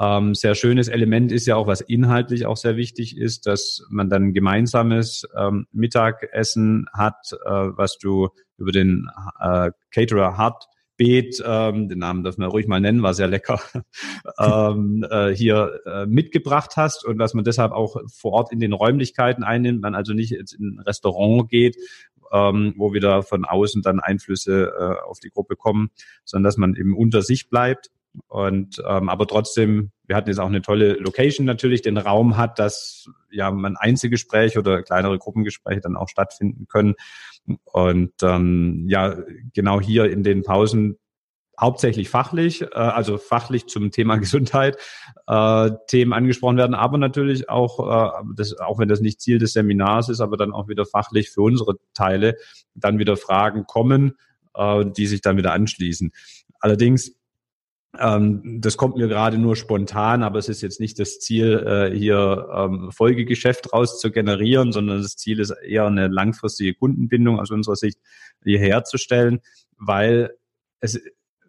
Ähm, 0.00 0.34
sehr 0.34 0.54
schönes 0.54 0.88
Element 0.88 1.30
ist 1.30 1.46
ja 1.46 1.56
auch, 1.56 1.66
was 1.66 1.82
inhaltlich 1.82 2.46
auch 2.46 2.56
sehr 2.56 2.76
wichtig 2.76 3.18
ist, 3.18 3.46
dass 3.46 3.84
man 3.90 4.08
dann 4.08 4.32
gemeinsames 4.32 5.26
ähm, 5.36 5.66
Mittagessen 5.72 6.86
hat, 6.92 7.32
äh, 7.44 7.50
was 7.50 7.98
du 7.98 8.28
über 8.56 8.72
den 8.72 9.08
äh, 9.40 9.70
Caterer 9.90 10.38
hat 10.38 10.66
Beet, 10.96 11.42
ähm, 11.44 11.88
den 11.88 11.98
Namen 11.98 12.22
darf 12.22 12.36
man 12.38 12.50
ruhig 12.50 12.66
mal 12.66 12.80
nennen, 12.80 13.02
war 13.02 13.14
sehr 13.14 13.28
lecker, 13.28 13.60
ähm, 14.38 15.06
äh, 15.08 15.30
hier 15.30 15.80
äh, 15.86 16.06
mitgebracht 16.06 16.76
hast 16.76 17.04
und 17.04 17.18
dass 17.18 17.34
man 17.34 17.44
deshalb 17.44 17.72
auch 17.72 17.96
vor 18.12 18.32
Ort 18.32 18.52
in 18.52 18.60
den 18.60 18.72
Räumlichkeiten 18.72 19.44
einnimmt, 19.44 19.80
man 19.80 19.94
also 19.94 20.12
nicht 20.12 20.30
jetzt 20.30 20.52
in 20.52 20.76
ein 20.76 20.80
Restaurant 20.80 21.48
geht, 21.48 21.76
ähm, 22.32 22.74
wo 22.76 22.92
wieder 22.92 23.22
von 23.22 23.44
außen 23.44 23.82
dann 23.82 24.00
Einflüsse 24.00 24.72
äh, 24.78 25.08
auf 25.08 25.20
die 25.20 25.30
Gruppe 25.30 25.56
kommen, 25.56 25.90
sondern 26.24 26.44
dass 26.44 26.56
man 26.56 26.74
eben 26.74 26.96
unter 26.96 27.22
sich 27.22 27.48
bleibt 27.48 27.90
und 28.28 28.82
ähm, 28.86 29.08
aber 29.08 29.26
trotzdem, 29.26 29.90
wir 30.06 30.16
hatten 30.16 30.28
jetzt 30.28 30.38
auch 30.38 30.46
eine 30.46 30.62
tolle 30.62 30.94
Location 30.94 31.46
natürlich, 31.46 31.82
den 31.82 31.96
Raum 31.96 32.36
hat, 32.36 32.58
dass 32.58 33.08
ja 33.30 33.50
man 33.50 33.76
Einzelgespräche 33.76 34.58
oder 34.58 34.82
kleinere 34.82 35.18
Gruppengespräche 35.18 35.80
dann 35.80 35.96
auch 35.96 36.08
stattfinden 36.08 36.66
können. 36.68 36.94
Und 37.64 38.12
ähm, 38.22 38.86
ja, 38.88 39.16
genau 39.54 39.80
hier 39.80 40.10
in 40.10 40.22
den 40.22 40.42
Pausen 40.42 40.98
hauptsächlich 41.58 42.10
fachlich, 42.10 42.62
äh, 42.62 42.66
also 42.74 43.16
fachlich 43.16 43.66
zum 43.66 43.90
Thema 43.90 44.16
Gesundheit 44.18 44.76
äh, 45.26 45.70
Themen 45.86 46.12
angesprochen 46.12 46.58
werden, 46.58 46.74
aber 46.74 46.98
natürlich 46.98 47.48
auch, 47.48 48.20
äh, 48.20 48.24
das, 48.36 48.58
auch 48.58 48.78
wenn 48.78 48.88
das 48.88 49.00
nicht 49.00 49.20
Ziel 49.20 49.38
des 49.38 49.54
Seminars 49.54 50.08
ist, 50.08 50.20
aber 50.20 50.36
dann 50.36 50.52
auch 50.52 50.68
wieder 50.68 50.84
fachlich 50.84 51.30
für 51.30 51.42
unsere 51.42 51.76
Teile 51.94 52.36
dann 52.74 52.98
wieder 52.98 53.16
Fragen 53.16 53.64
kommen, 53.64 54.16
äh, 54.54 54.84
die 54.84 55.06
sich 55.06 55.22
dann 55.22 55.36
wieder 55.36 55.52
anschließen. 55.52 56.12
Allerdings 56.60 57.16
das 57.94 58.78
kommt 58.78 58.96
mir 58.96 59.06
gerade 59.06 59.36
nur 59.36 59.54
spontan, 59.54 60.22
aber 60.22 60.38
es 60.38 60.48
ist 60.48 60.62
jetzt 60.62 60.80
nicht 60.80 60.98
das 60.98 61.20
Ziel, 61.20 61.62
äh, 61.66 61.94
hier 61.94 62.48
ähm, 62.54 62.90
Folgegeschäft 62.90 63.72
raus 63.74 64.00
zu 64.00 64.10
generieren, 64.10 64.72
sondern 64.72 65.02
das 65.02 65.16
Ziel 65.16 65.40
ist 65.40 65.50
eher 65.50 65.86
eine 65.86 66.08
langfristige 66.08 66.72
Kundenbindung 66.72 67.38
aus 67.38 67.50
unserer 67.50 67.76
Sicht 67.76 67.98
hier 68.42 68.58
herzustellen, 68.58 69.40
weil 69.76 70.30
es, 70.80 70.98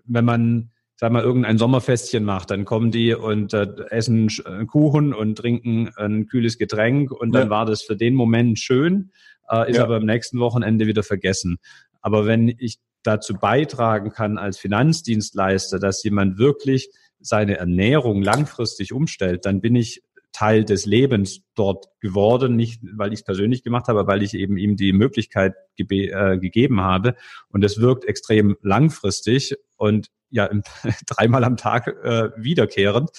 wenn 0.03 0.25
man 0.25 0.71
sag 0.95 1.11
mal, 1.11 1.23
irgendein 1.23 1.57
Sommerfestchen 1.57 2.23
macht, 2.23 2.51
dann 2.51 2.65
kommen 2.65 2.91
die 2.91 3.13
und 3.13 3.53
äh, 3.53 3.67
essen 3.89 4.29
einen 4.45 4.67
Kuchen 4.67 5.13
und 5.13 5.37
trinken 5.37 5.89
ein 5.95 6.27
kühles 6.27 6.57
Getränk 6.57 7.11
und 7.11 7.33
dann 7.33 7.45
ja. 7.45 7.49
war 7.49 7.65
das 7.65 7.83
für 7.83 7.95
den 7.95 8.15
Moment 8.15 8.59
schön, 8.59 9.11
äh, 9.49 9.69
ist 9.69 9.77
ja. 9.77 9.83
aber 9.83 9.95
am 9.95 10.05
nächsten 10.05 10.39
Wochenende 10.39 10.87
wieder 10.87 11.03
vergessen. 11.03 11.57
Aber 12.01 12.25
wenn 12.25 12.47
ich 12.47 12.79
dazu 13.03 13.35
beitragen 13.35 14.11
kann 14.11 14.37
als 14.37 14.57
Finanzdienstleister, 14.57 15.79
dass 15.79 16.03
jemand 16.03 16.37
wirklich 16.37 16.89
seine 17.19 17.57
Ernährung 17.57 18.21
langfristig 18.21 18.93
umstellt, 18.93 19.45
dann 19.45 19.61
bin 19.61 19.75
ich 19.75 20.03
Teil 20.33 20.65
des 20.65 20.85
Lebens 20.85 21.43
dort 21.53 21.85
geworden, 21.99 22.55
nicht 22.55 22.81
weil 22.95 23.13
ich 23.13 23.19
es 23.19 23.23
persönlich 23.23 23.63
gemacht 23.63 23.87
habe, 23.87 24.07
weil 24.07 24.23
ich 24.23 24.33
eben 24.33 24.57
ihm 24.57 24.75
die 24.75 24.91
Möglichkeit 24.91 25.53
äh, 25.77 26.37
gegeben 26.39 26.81
habe. 26.81 27.15
Und 27.49 27.63
es 27.63 27.79
wirkt 27.79 28.03
extrem 28.03 28.57
langfristig 28.61 29.55
und 29.77 30.07
ja 30.31 30.49
dreimal 31.05 31.43
am 31.43 31.55
Tag 31.55 31.87
äh, 31.87 32.31
wiederkehrend, 32.35 33.11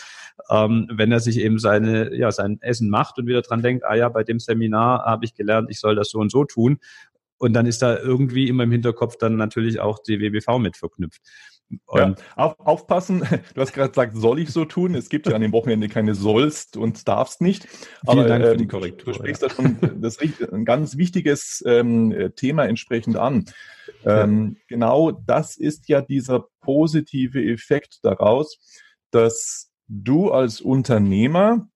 ähm, 0.51 0.89
wenn 0.93 1.13
er 1.13 1.21
sich 1.21 1.39
eben 1.39 1.61
seine 1.61 2.15
ja 2.17 2.33
sein 2.33 2.59
Essen 2.61 2.91
macht 2.91 3.17
und 3.19 3.29
wieder 3.29 3.43
dran 3.43 3.63
denkt, 3.63 3.85
ah 3.85 3.95
ja, 3.95 4.09
bei 4.09 4.25
dem 4.25 4.41
Seminar 4.41 5.05
habe 5.05 5.25
ich 5.25 5.35
gelernt, 5.35 5.71
ich 5.71 5.79
soll 5.79 5.95
das 5.95 6.11
so 6.11 6.19
und 6.19 6.33
so 6.33 6.45
tun 6.45 6.81
und 7.39 7.53
dann 7.53 7.67
ist 7.67 7.83
da 7.83 7.99
irgendwie 7.99 8.49
immer 8.49 8.65
im 8.65 8.73
Hinterkopf 8.73 9.17
dann 9.17 9.37
natürlich 9.37 9.81
auch 9.81 9.99
die 9.99 10.21
WBV 10.21 10.59
mit 10.59 10.77
verknüpft. 10.77 11.21
Ja, 11.95 12.15
auf, 12.37 12.59
aufpassen, 12.59 13.21
du 13.55 13.61
hast 13.61 13.73
gerade 13.73 13.91
gesagt, 13.91 14.17
soll 14.17 14.39
ich 14.39 14.51
so 14.51 14.65
tun? 14.65 14.95
Es 14.95 15.09
gibt 15.09 15.27
ja 15.27 15.35
an 15.35 15.41
dem 15.41 15.53
Wochenende 15.53 15.89
keine 15.89 16.15
sollst 16.15 16.77
und 16.77 17.09
darfst 17.09 17.41
nicht. 17.41 17.67
Aber, 18.03 18.13
Vielen 18.13 18.29
Dank 18.29 18.45
für 18.45 18.57
die 18.57 18.65
ähm, 18.65 18.69
Korrektur. 18.69 19.13
Du 19.13 19.19
sprichst 19.19 19.43
ja. 19.43 19.49
da 19.49 19.55
schon 19.55 19.79
das, 20.01 20.19
ein 20.53 20.65
ganz 20.65 20.97
wichtiges 20.97 21.63
ähm, 21.67 22.33
Thema 22.37 22.67
entsprechend 22.67 23.17
an. 23.17 23.47
Ähm, 24.05 24.57
ja. 24.57 24.63
Genau 24.69 25.11
das 25.11 25.57
ist 25.57 25.89
ja 25.89 26.03
dieser 26.03 26.47
positive 26.61 27.43
Effekt 27.43 28.01
daraus, 28.03 28.59
dass 29.11 29.71
du 29.89 30.31
als 30.31 30.61
Unternehmer 30.61 31.69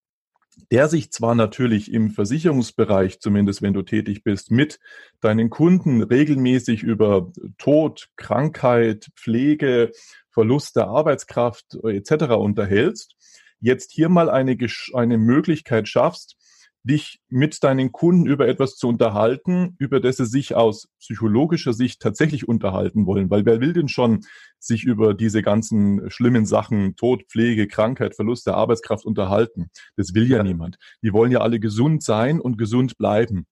der 0.70 0.88
sich 0.88 1.10
zwar 1.12 1.34
natürlich 1.34 1.92
im 1.92 2.10
Versicherungsbereich, 2.10 3.20
zumindest 3.20 3.62
wenn 3.62 3.72
du 3.72 3.82
tätig 3.82 4.22
bist, 4.22 4.50
mit 4.50 4.78
deinen 5.20 5.50
Kunden 5.50 6.02
regelmäßig 6.02 6.82
über 6.82 7.32
Tod, 7.56 8.08
Krankheit, 8.16 9.08
Pflege, 9.16 9.92
Verlust 10.30 10.76
der 10.76 10.88
Arbeitskraft 10.88 11.78
etc. 11.82 12.34
unterhältst, 12.34 13.16
jetzt 13.60 13.92
hier 13.92 14.08
mal 14.08 14.30
eine, 14.30 14.56
eine 14.94 15.18
Möglichkeit 15.18 15.88
schaffst, 15.88 16.37
dich 16.88 17.20
mit 17.28 17.62
deinen 17.62 17.92
Kunden 17.92 18.26
über 18.26 18.48
etwas 18.48 18.76
zu 18.76 18.88
unterhalten, 18.88 19.76
über 19.78 20.00
das 20.00 20.16
sie 20.16 20.26
sich 20.26 20.54
aus 20.54 20.88
psychologischer 20.98 21.72
Sicht 21.72 22.00
tatsächlich 22.00 22.48
unterhalten 22.48 23.06
wollen. 23.06 23.30
Weil 23.30 23.44
wer 23.44 23.60
will 23.60 23.72
denn 23.72 23.88
schon 23.88 24.24
sich 24.58 24.84
über 24.84 25.14
diese 25.14 25.42
ganzen 25.42 26.10
schlimmen 26.10 26.46
Sachen, 26.46 26.96
Tod, 26.96 27.24
Pflege, 27.28 27.68
Krankheit, 27.68 28.16
Verlust 28.16 28.46
der 28.46 28.56
Arbeitskraft 28.56 29.04
unterhalten? 29.04 29.70
Das 29.96 30.14
will 30.14 30.28
ja, 30.28 30.38
ja. 30.38 30.42
niemand. 30.42 30.78
Die 31.02 31.12
wollen 31.12 31.30
ja 31.30 31.40
alle 31.40 31.60
gesund 31.60 32.02
sein 32.02 32.40
und 32.40 32.58
gesund 32.58 32.98
bleiben. 32.98 33.46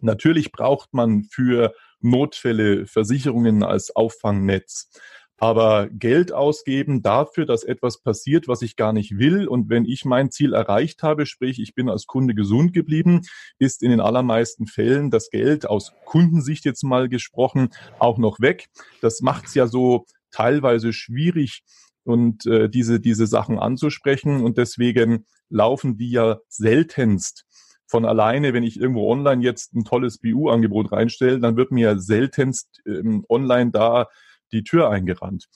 Natürlich 0.00 0.52
braucht 0.52 0.92
man 0.92 1.24
für 1.24 1.72
Notfälle 2.00 2.86
Versicherungen 2.86 3.62
als 3.62 3.94
Auffangnetz 3.96 4.90
aber 5.38 5.88
Geld 5.88 6.32
ausgeben 6.32 7.02
dafür, 7.02 7.44
dass 7.46 7.64
etwas 7.64 8.00
passiert, 8.00 8.48
was 8.48 8.62
ich 8.62 8.76
gar 8.76 8.92
nicht 8.92 9.18
will. 9.18 9.48
Und 9.48 9.68
wenn 9.68 9.84
ich 9.84 10.04
mein 10.04 10.30
Ziel 10.30 10.54
erreicht 10.54 11.02
habe, 11.02 11.26
sprich, 11.26 11.60
ich 11.60 11.74
bin 11.74 11.88
als 11.88 12.06
Kunde 12.06 12.34
gesund 12.34 12.72
geblieben, 12.72 13.22
ist 13.58 13.82
in 13.82 13.90
den 13.90 14.00
allermeisten 14.00 14.66
Fällen 14.66 15.10
das 15.10 15.30
Geld 15.30 15.66
aus 15.66 15.92
Kundensicht 16.04 16.64
jetzt 16.64 16.84
mal 16.84 17.08
gesprochen 17.08 17.70
auch 17.98 18.18
noch 18.18 18.40
weg. 18.40 18.68
Das 19.00 19.20
macht 19.20 19.46
es 19.46 19.54
ja 19.54 19.66
so 19.66 20.06
teilweise 20.30 20.92
schwierig, 20.92 21.62
und 22.04 22.46
äh, 22.46 22.68
diese, 22.68 23.00
diese 23.00 23.26
Sachen 23.26 23.58
anzusprechen. 23.58 24.42
Und 24.44 24.58
deswegen 24.58 25.26
laufen 25.48 25.96
die 25.96 26.10
ja 26.10 26.38
seltenst 26.48 27.44
von 27.86 28.04
alleine, 28.04 28.54
wenn 28.54 28.62
ich 28.62 28.78
irgendwo 28.78 29.10
online 29.10 29.42
jetzt 29.42 29.74
ein 29.74 29.84
tolles 29.84 30.18
BU-Angebot 30.18 30.92
reinstelle, 30.92 31.40
dann 31.40 31.56
wird 31.56 31.70
mir 31.70 31.98
seltenst 31.98 32.82
ähm, 32.86 33.24
online 33.28 33.70
da 33.70 34.08
die 34.54 34.64
Tür 34.64 34.90
eingerannt. 34.90 35.46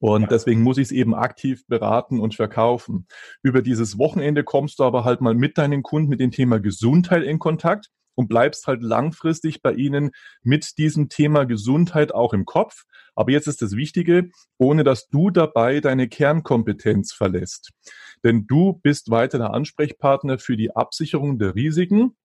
Und 0.00 0.22
ja. 0.22 0.28
deswegen 0.28 0.62
muss 0.62 0.78
ich 0.78 0.86
es 0.88 0.92
eben 0.92 1.14
aktiv 1.14 1.66
beraten 1.66 2.20
und 2.20 2.34
verkaufen. 2.34 3.06
Über 3.42 3.62
dieses 3.62 3.98
Wochenende 3.98 4.44
kommst 4.44 4.78
du 4.78 4.84
aber 4.84 5.04
halt 5.04 5.20
mal 5.20 5.34
mit 5.34 5.58
deinen 5.58 5.82
Kunden 5.82 6.08
mit 6.08 6.20
dem 6.20 6.30
Thema 6.30 6.60
Gesundheit 6.60 7.22
in 7.22 7.38
Kontakt 7.38 7.88
und 8.14 8.28
bleibst 8.28 8.66
halt 8.66 8.82
langfristig 8.82 9.62
bei 9.62 9.72
ihnen 9.72 10.10
mit 10.42 10.76
diesem 10.78 11.08
Thema 11.08 11.44
Gesundheit 11.44 12.12
auch 12.12 12.32
im 12.32 12.44
Kopf. 12.44 12.84
Aber 13.14 13.30
jetzt 13.30 13.46
ist 13.46 13.62
das 13.62 13.76
Wichtige, 13.76 14.30
ohne 14.58 14.84
dass 14.84 15.08
du 15.08 15.30
dabei 15.30 15.80
deine 15.80 16.08
Kernkompetenz 16.08 17.12
verlässt. 17.12 17.70
Denn 18.24 18.46
du 18.46 18.80
bist 18.82 19.10
weiter 19.10 19.38
der 19.38 19.54
Ansprechpartner 19.54 20.38
für 20.38 20.56
die 20.56 20.74
Absicherung 20.74 21.38
der 21.38 21.54
Risiken 21.54 22.16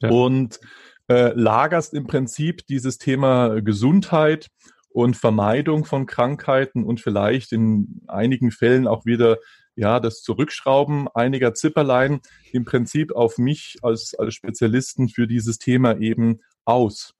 ja. 0.00 0.10
und 0.10 0.60
äh, 1.08 1.32
lagerst 1.34 1.94
im 1.94 2.06
Prinzip 2.06 2.66
dieses 2.66 2.98
Thema 2.98 3.60
Gesundheit 3.62 4.48
und 4.94 5.16
Vermeidung 5.16 5.84
von 5.84 6.06
Krankheiten 6.06 6.84
und 6.84 7.00
vielleicht 7.00 7.50
in 7.50 8.02
einigen 8.06 8.52
Fällen 8.52 8.86
auch 8.86 9.04
wieder 9.04 9.38
ja 9.74 9.98
das 9.98 10.22
Zurückschrauben 10.22 11.08
einiger 11.12 11.52
Zipperlein 11.52 12.20
im 12.52 12.64
Prinzip 12.64 13.10
auf 13.10 13.36
mich 13.36 13.76
als, 13.82 14.14
als 14.16 14.34
Spezialisten 14.34 15.08
für 15.08 15.26
dieses 15.26 15.58
Thema 15.58 15.98
eben 15.98 16.42
aus. 16.64 17.12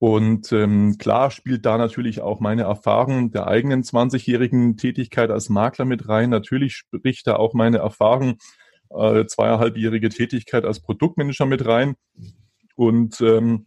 Und 0.00 0.50
ähm, 0.50 0.96
klar 0.98 1.30
spielt 1.30 1.64
da 1.64 1.78
natürlich 1.78 2.20
auch 2.22 2.40
meine 2.40 2.62
Erfahrung 2.62 3.30
der 3.30 3.46
eigenen 3.46 3.84
20-jährigen 3.84 4.76
Tätigkeit 4.76 5.30
als 5.30 5.48
Makler 5.48 5.84
mit 5.84 6.08
rein. 6.08 6.30
Natürlich 6.30 6.74
spricht 6.74 7.28
da 7.28 7.36
auch 7.36 7.54
meine 7.54 7.78
Erfahrung 7.78 8.38
äh, 8.90 9.26
zweieinhalbjährige 9.26 10.08
Tätigkeit 10.08 10.64
als 10.64 10.80
Produktmanager 10.80 11.46
mit 11.46 11.64
rein. 11.66 11.94
Und 12.74 13.20
ähm, 13.20 13.66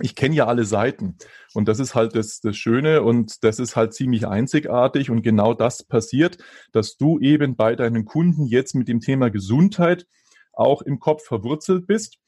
ich 0.00 0.14
kenne 0.14 0.34
ja 0.34 0.46
alle 0.46 0.64
Seiten. 0.64 1.16
Und 1.54 1.68
das 1.68 1.80
ist 1.80 1.94
halt 1.94 2.14
das, 2.14 2.40
das 2.40 2.56
Schöne 2.56 3.02
und 3.02 3.42
das 3.44 3.58
ist 3.58 3.76
halt 3.76 3.94
ziemlich 3.94 4.26
einzigartig. 4.26 5.10
Und 5.10 5.22
genau 5.22 5.54
das 5.54 5.82
passiert, 5.82 6.38
dass 6.72 6.96
du 6.96 7.18
eben 7.18 7.56
bei 7.56 7.76
deinen 7.76 8.04
Kunden 8.04 8.46
jetzt 8.46 8.74
mit 8.74 8.88
dem 8.88 9.00
Thema 9.00 9.30
Gesundheit 9.30 10.06
auch 10.52 10.82
im 10.82 10.98
Kopf 10.98 11.24
verwurzelt 11.24 11.86
bist 11.86 12.18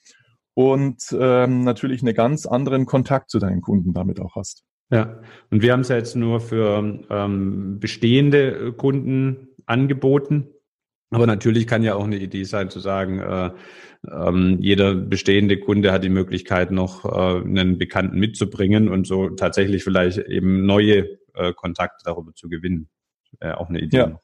und 0.54 1.02
ähm, 1.18 1.64
natürlich 1.64 2.02
einen 2.02 2.14
ganz 2.14 2.46
anderen 2.46 2.86
Kontakt 2.86 3.30
zu 3.30 3.38
deinen 3.38 3.60
Kunden 3.60 3.92
damit 3.92 4.20
auch 4.20 4.36
hast. 4.36 4.64
Ja, 4.90 5.20
und 5.50 5.62
wir 5.62 5.72
haben 5.72 5.80
es 5.80 5.88
ja 5.88 5.96
jetzt 5.96 6.16
nur 6.16 6.40
für 6.40 7.00
ähm, 7.10 7.78
bestehende 7.78 8.72
Kunden 8.72 9.48
angeboten. 9.66 10.48
Aber 11.10 11.26
natürlich 11.26 11.66
kann 11.66 11.82
ja 11.82 11.94
auch 11.94 12.04
eine 12.04 12.18
Idee 12.18 12.44
sein 12.44 12.70
zu 12.70 12.78
sagen, 12.78 13.18
äh, 13.18 13.50
ähm, 14.08 14.58
jeder 14.60 14.94
bestehende 14.94 15.58
Kunde 15.58 15.92
hat 15.92 16.04
die 16.04 16.08
Möglichkeit, 16.08 16.70
noch 16.70 17.04
äh, 17.04 17.40
einen 17.42 17.78
Bekannten 17.78 18.18
mitzubringen 18.18 18.88
und 18.88 19.06
so 19.06 19.28
tatsächlich 19.30 19.82
vielleicht 19.82 20.18
eben 20.18 20.64
neue 20.66 21.18
äh, 21.34 21.52
Kontakte 21.52 22.04
darüber 22.04 22.32
zu 22.34 22.48
gewinnen. 22.48 22.88
Äh, 23.40 23.52
auch 23.52 23.68
eine 23.68 23.80
Idee. 23.80 23.96
Ja. 23.96 24.20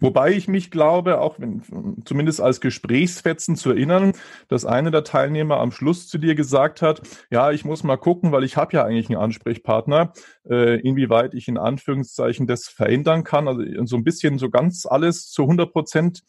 Wobei 0.00 0.32
ich 0.32 0.48
mich 0.48 0.70
glaube, 0.70 1.20
auch 1.20 1.38
wenn, 1.38 1.62
zumindest 2.04 2.40
als 2.40 2.60
Gesprächsfetzen 2.60 3.56
zu 3.56 3.70
erinnern, 3.70 4.12
dass 4.48 4.64
einer 4.64 4.90
der 4.90 5.04
Teilnehmer 5.04 5.58
am 5.58 5.72
Schluss 5.72 6.08
zu 6.08 6.18
dir 6.18 6.34
gesagt 6.34 6.82
hat, 6.82 7.02
ja, 7.30 7.50
ich 7.50 7.64
muss 7.64 7.82
mal 7.82 7.96
gucken, 7.96 8.32
weil 8.32 8.44
ich 8.44 8.56
habe 8.56 8.74
ja 8.74 8.84
eigentlich 8.84 9.08
einen 9.08 9.18
Ansprechpartner, 9.18 10.12
äh, 10.48 10.80
inwieweit 10.80 11.34
ich 11.34 11.48
in 11.48 11.58
Anführungszeichen 11.58 12.46
das 12.46 12.68
verändern 12.68 13.24
kann. 13.24 13.48
Also 13.48 13.62
so 13.84 13.96
ein 13.96 14.04
bisschen 14.04 14.38
so 14.38 14.50
ganz 14.50 14.86
alles 14.86 15.30
zu 15.30 15.42
100 15.42 15.72
Prozent 15.72 16.22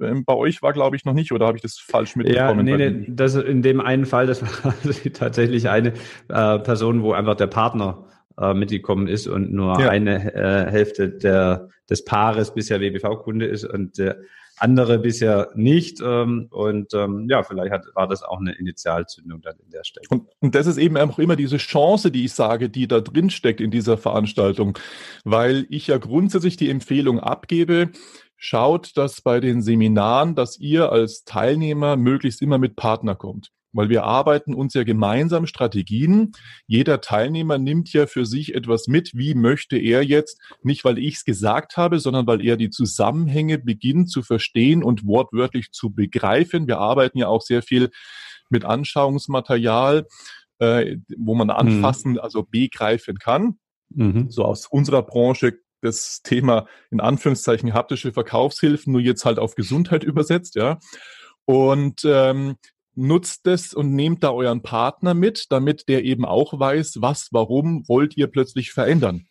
ähm, 0.00 0.24
bei 0.24 0.34
euch 0.34 0.62
war, 0.62 0.72
glaube 0.72 0.96
ich, 0.96 1.04
noch 1.04 1.12
nicht, 1.12 1.32
oder 1.32 1.46
habe 1.46 1.58
ich 1.58 1.62
das 1.62 1.78
falsch 1.78 2.16
mitbekommen? 2.16 2.66
Ja, 2.66 2.76
nee, 2.76 2.90
nee, 2.90 3.06
das 3.08 3.34
in 3.34 3.62
dem 3.62 3.80
einen 3.80 4.06
Fall, 4.06 4.26
das 4.26 4.42
war 4.42 4.74
tatsächlich 5.12 5.68
eine 5.68 5.92
äh, 6.28 6.58
Person, 6.58 7.02
wo 7.02 7.12
einfach 7.12 7.36
der 7.36 7.46
Partner 7.46 8.06
äh, 8.38 8.54
mitgekommen 8.54 9.06
ist 9.06 9.26
und 9.26 9.52
nur 9.52 9.80
ja. 9.80 9.88
eine 9.88 10.34
äh, 10.34 10.70
Hälfte 10.70 11.08
der, 11.10 11.68
des 11.88 12.04
Paares 12.04 12.54
bisher 12.54 12.80
WBV-Kunde 12.80 13.46
ist 13.46 13.64
und 13.64 13.98
der 13.98 14.16
andere 14.58 14.98
bisher 14.98 15.50
nicht. 15.54 16.00
Ähm, 16.04 16.46
und 16.50 16.94
ähm, 16.94 17.26
ja, 17.28 17.42
vielleicht 17.42 17.72
hat, 17.72 17.86
war 17.94 18.06
das 18.06 18.22
auch 18.22 18.40
eine 18.40 18.52
Initialzündung 18.52 19.40
dann 19.40 19.56
in 19.64 19.70
der 19.70 19.84
Stelle. 19.84 20.06
Und, 20.10 20.28
und 20.40 20.54
das 20.54 20.66
ist 20.66 20.78
eben 20.78 20.96
auch 20.96 21.18
immer 21.18 21.36
diese 21.36 21.56
Chance, 21.56 22.10
die 22.10 22.24
ich 22.24 22.32
sage, 22.32 22.70
die 22.70 22.86
da 22.86 23.00
drin 23.00 23.30
steckt 23.30 23.60
in 23.60 23.70
dieser 23.70 23.98
Veranstaltung, 23.98 24.78
weil 25.24 25.66
ich 25.68 25.88
ja 25.88 25.98
grundsätzlich 25.98 26.56
die 26.56 26.70
Empfehlung 26.70 27.18
abgebe, 27.18 27.90
schaut, 28.36 28.96
dass 28.96 29.20
bei 29.20 29.40
den 29.40 29.62
Seminaren, 29.62 30.34
dass 30.34 30.58
ihr 30.58 30.90
als 30.90 31.24
Teilnehmer 31.24 31.96
möglichst 31.96 32.42
immer 32.42 32.58
mit 32.58 32.76
Partner 32.76 33.14
kommt 33.14 33.52
weil 33.72 33.88
wir 33.88 34.04
arbeiten 34.04 34.54
uns 34.54 34.74
ja 34.74 34.84
gemeinsam 34.84 35.46
Strategien. 35.46 36.32
Jeder 36.66 37.00
Teilnehmer 37.00 37.58
nimmt 37.58 37.92
ja 37.92 38.06
für 38.06 38.26
sich 38.26 38.54
etwas 38.54 38.86
mit. 38.86 39.12
Wie 39.14 39.34
möchte 39.34 39.76
er 39.76 40.02
jetzt, 40.02 40.40
nicht 40.62 40.84
weil 40.84 40.98
ich 40.98 41.16
es 41.16 41.24
gesagt 41.24 41.76
habe, 41.76 41.98
sondern 41.98 42.26
weil 42.26 42.44
er 42.44 42.56
die 42.56 42.70
Zusammenhänge 42.70 43.58
beginnt 43.58 44.10
zu 44.10 44.22
verstehen 44.22 44.82
und 44.82 45.06
wortwörtlich 45.06 45.72
zu 45.72 45.90
begreifen. 45.90 46.66
Wir 46.66 46.78
arbeiten 46.78 47.18
ja 47.18 47.28
auch 47.28 47.42
sehr 47.42 47.62
viel 47.62 47.90
mit 48.50 48.64
Anschauungsmaterial, 48.64 50.06
äh, 50.58 50.96
wo 51.16 51.34
man 51.34 51.50
anfassen, 51.50 52.12
mhm. 52.12 52.20
also 52.20 52.42
begreifen 52.42 53.18
kann. 53.18 53.58
Mhm. 53.90 54.30
So 54.30 54.44
aus 54.44 54.66
unserer 54.66 55.02
Branche 55.02 55.58
das 55.82 56.22
Thema 56.22 56.66
in 56.90 57.00
Anführungszeichen 57.00 57.74
haptische 57.74 58.12
Verkaufshilfen, 58.12 58.92
nur 58.92 59.00
jetzt 59.00 59.24
halt 59.24 59.38
auf 59.38 59.54
Gesundheit 59.54 60.04
übersetzt, 60.04 60.54
ja. 60.54 60.78
Und 61.44 62.02
ähm, 62.04 62.56
nutzt 62.94 63.46
es 63.46 63.74
und 63.74 63.94
nehmt 63.94 64.22
da 64.22 64.30
euren 64.30 64.62
Partner 64.62 65.14
mit, 65.14 65.46
damit 65.50 65.88
der 65.88 66.04
eben 66.04 66.24
auch 66.24 66.58
weiß, 66.58 66.98
was, 67.00 67.28
warum 67.32 67.88
wollt 67.88 68.16
ihr 68.16 68.26
plötzlich 68.26 68.72
verändern. 68.72 69.26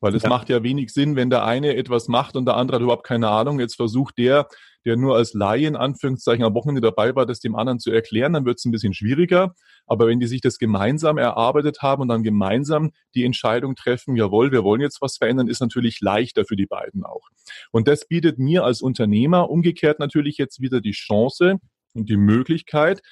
Weil 0.00 0.14
es 0.14 0.22
ja. 0.22 0.30
macht 0.30 0.48
ja 0.48 0.62
wenig 0.62 0.92
Sinn, 0.92 1.14
wenn 1.14 1.28
der 1.28 1.44
eine 1.44 1.76
etwas 1.76 2.08
macht 2.08 2.34
und 2.34 2.46
der 2.46 2.56
andere 2.56 2.76
hat 2.76 2.82
überhaupt 2.82 3.06
keine 3.06 3.28
Ahnung. 3.28 3.60
Jetzt 3.60 3.76
versucht 3.76 4.16
der, 4.16 4.48
der 4.86 4.96
nur 4.96 5.14
als 5.14 5.34
Laie 5.34 5.66
in 5.66 5.76
Anführungszeichen 5.76 6.42
am 6.42 6.54
Wochenende 6.54 6.80
dabei 6.80 7.14
war, 7.14 7.26
das 7.26 7.40
dem 7.40 7.54
anderen 7.54 7.80
zu 7.80 7.90
erklären, 7.90 8.32
dann 8.32 8.46
wird 8.46 8.58
es 8.58 8.64
ein 8.64 8.70
bisschen 8.70 8.94
schwieriger. 8.94 9.54
Aber 9.86 10.06
wenn 10.06 10.18
die 10.18 10.26
sich 10.26 10.40
das 10.40 10.58
gemeinsam 10.58 11.18
erarbeitet 11.18 11.82
haben 11.82 12.00
und 12.00 12.08
dann 12.08 12.22
gemeinsam 12.22 12.92
die 13.14 13.24
Entscheidung 13.24 13.74
treffen, 13.74 14.16
jawohl, 14.16 14.52
wir 14.52 14.64
wollen 14.64 14.80
jetzt 14.80 15.02
was 15.02 15.18
verändern, 15.18 15.48
ist 15.48 15.60
natürlich 15.60 16.00
leichter 16.00 16.46
für 16.46 16.56
die 16.56 16.66
beiden 16.66 17.04
auch. 17.04 17.28
Und 17.70 17.86
das 17.86 18.08
bietet 18.08 18.38
mir 18.38 18.64
als 18.64 18.80
Unternehmer 18.80 19.50
umgekehrt 19.50 19.98
natürlich 19.98 20.38
jetzt 20.38 20.62
wieder 20.62 20.80
die 20.80 20.92
Chance, 20.92 21.58
die 21.94 22.16
Möglichkeit, 22.16 23.02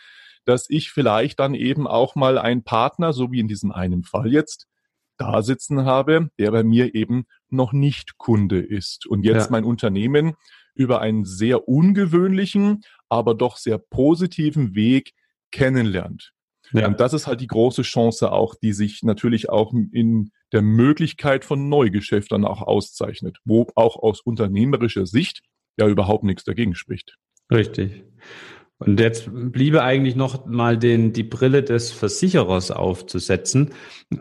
dass 0.44 0.70
ich 0.70 0.90
vielleicht 0.90 1.40
dann 1.40 1.54
eben 1.54 1.86
auch 1.86 2.14
mal 2.14 2.38
einen 2.38 2.64
Partner, 2.64 3.12
so 3.12 3.30
wie 3.30 3.40
in 3.40 3.48
diesem 3.48 3.70
einen 3.72 4.02
Fall 4.02 4.32
jetzt, 4.32 4.66
da 5.18 5.42
sitzen 5.42 5.84
habe, 5.84 6.30
der 6.38 6.52
bei 6.52 6.62
mir 6.62 6.94
eben 6.94 7.26
noch 7.50 7.72
nicht 7.72 8.18
Kunde 8.18 8.60
ist 8.60 9.06
und 9.06 9.24
jetzt 9.24 9.46
ja. 9.46 9.50
mein 9.50 9.64
Unternehmen 9.64 10.34
über 10.74 11.00
einen 11.00 11.24
sehr 11.24 11.68
ungewöhnlichen, 11.68 12.82
aber 13.08 13.34
doch 13.34 13.56
sehr 13.56 13.78
positiven 13.78 14.74
Weg 14.74 15.12
kennenlernt. 15.50 16.32
Ja. 16.72 16.86
Und 16.86 17.00
das 17.00 17.14
ist 17.14 17.26
halt 17.26 17.40
die 17.40 17.46
große 17.46 17.82
Chance 17.82 18.30
auch, 18.30 18.54
die 18.54 18.72
sich 18.72 19.02
natürlich 19.02 19.48
auch 19.48 19.72
in 19.72 20.30
der 20.52 20.62
Möglichkeit 20.62 21.44
von 21.44 21.68
Neugeschäften 21.68 22.44
auch 22.44 22.62
auszeichnet, 22.62 23.38
wo 23.44 23.66
auch 23.74 23.96
aus 23.96 24.20
unternehmerischer 24.20 25.06
Sicht 25.06 25.40
ja 25.78 25.88
überhaupt 25.88 26.24
nichts 26.24 26.44
dagegen 26.44 26.74
spricht. 26.74 27.16
Richtig. 27.50 28.04
Und 28.78 29.00
jetzt 29.00 29.28
bliebe 29.32 29.82
eigentlich 29.82 30.14
noch 30.14 30.46
mal 30.46 30.78
den, 30.78 31.12
die 31.12 31.24
Brille 31.24 31.64
des 31.64 31.90
Versicherers 31.90 32.70
aufzusetzen. 32.70 33.70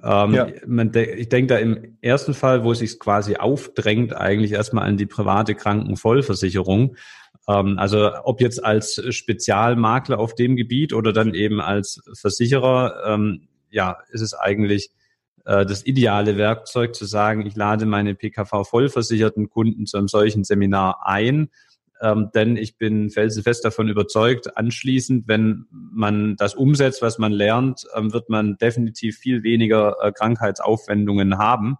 Ähm, 0.03 0.33
ja. 0.33 0.47
ich 0.47 1.29
denke 1.29 1.53
da 1.53 1.57
im 1.59 1.97
ersten 2.01 2.33
Fall, 2.33 2.63
wo 2.63 2.71
es 2.71 2.79
sich 2.79 2.97
quasi 2.97 3.35
aufdrängt, 3.35 4.15
eigentlich 4.15 4.53
erstmal 4.53 4.87
an 4.87 4.97
die 4.97 5.05
private 5.05 5.53
Krankenvollversicherung. 5.53 6.95
Ähm, 7.47 7.77
also 7.77 8.09
ob 8.23 8.41
jetzt 8.41 8.63
als 8.63 8.99
Spezialmakler 9.09 10.17
auf 10.17 10.33
dem 10.33 10.55
Gebiet 10.55 10.91
oder 10.91 11.13
dann 11.13 11.35
eben 11.35 11.61
als 11.61 12.01
Versicherer, 12.13 13.03
ähm, 13.05 13.47
ja, 13.69 13.97
ist 14.09 14.21
es 14.21 14.33
eigentlich 14.33 14.89
äh, 15.45 15.67
das 15.67 15.85
ideale 15.85 16.37
Werkzeug 16.37 16.95
zu 16.95 17.05
sagen, 17.05 17.45
ich 17.45 17.55
lade 17.55 17.85
meine 17.85 18.15
PKV-vollversicherten 18.15 19.49
Kunden 19.49 19.85
zu 19.85 19.97
einem 19.97 20.07
solchen 20.07 20.43
Seminar 20.43 21.05
ein 21.05 21.49
ähm, 22.01 22.29
denn 22.33 22.57
ich 22.57 22.77
bin 22.77 23.09
felsenfest 23.09 23.65
davon 23.65 23.87
überzeugt, 23.87 24.57
anschließend, 24.57 25.27
wenn 25.27 25.65
man 25.71 26.35
das 26.35 26.55
umsetzt, 26.55 27.01
was 27.01 27.17
man 27.17 27.31
lernt, 27.31 27.85
ähm, 27.95 28.13
wird 28.13 28.29
man 28.29 28.57
definitiv 28.57 29.17
viel 29.17 29.43
weniger 29.43 29.95
äh, 30.01 30.11
Krankheitsaufwendungen 30.11 31.37
haben. 31.37 31.77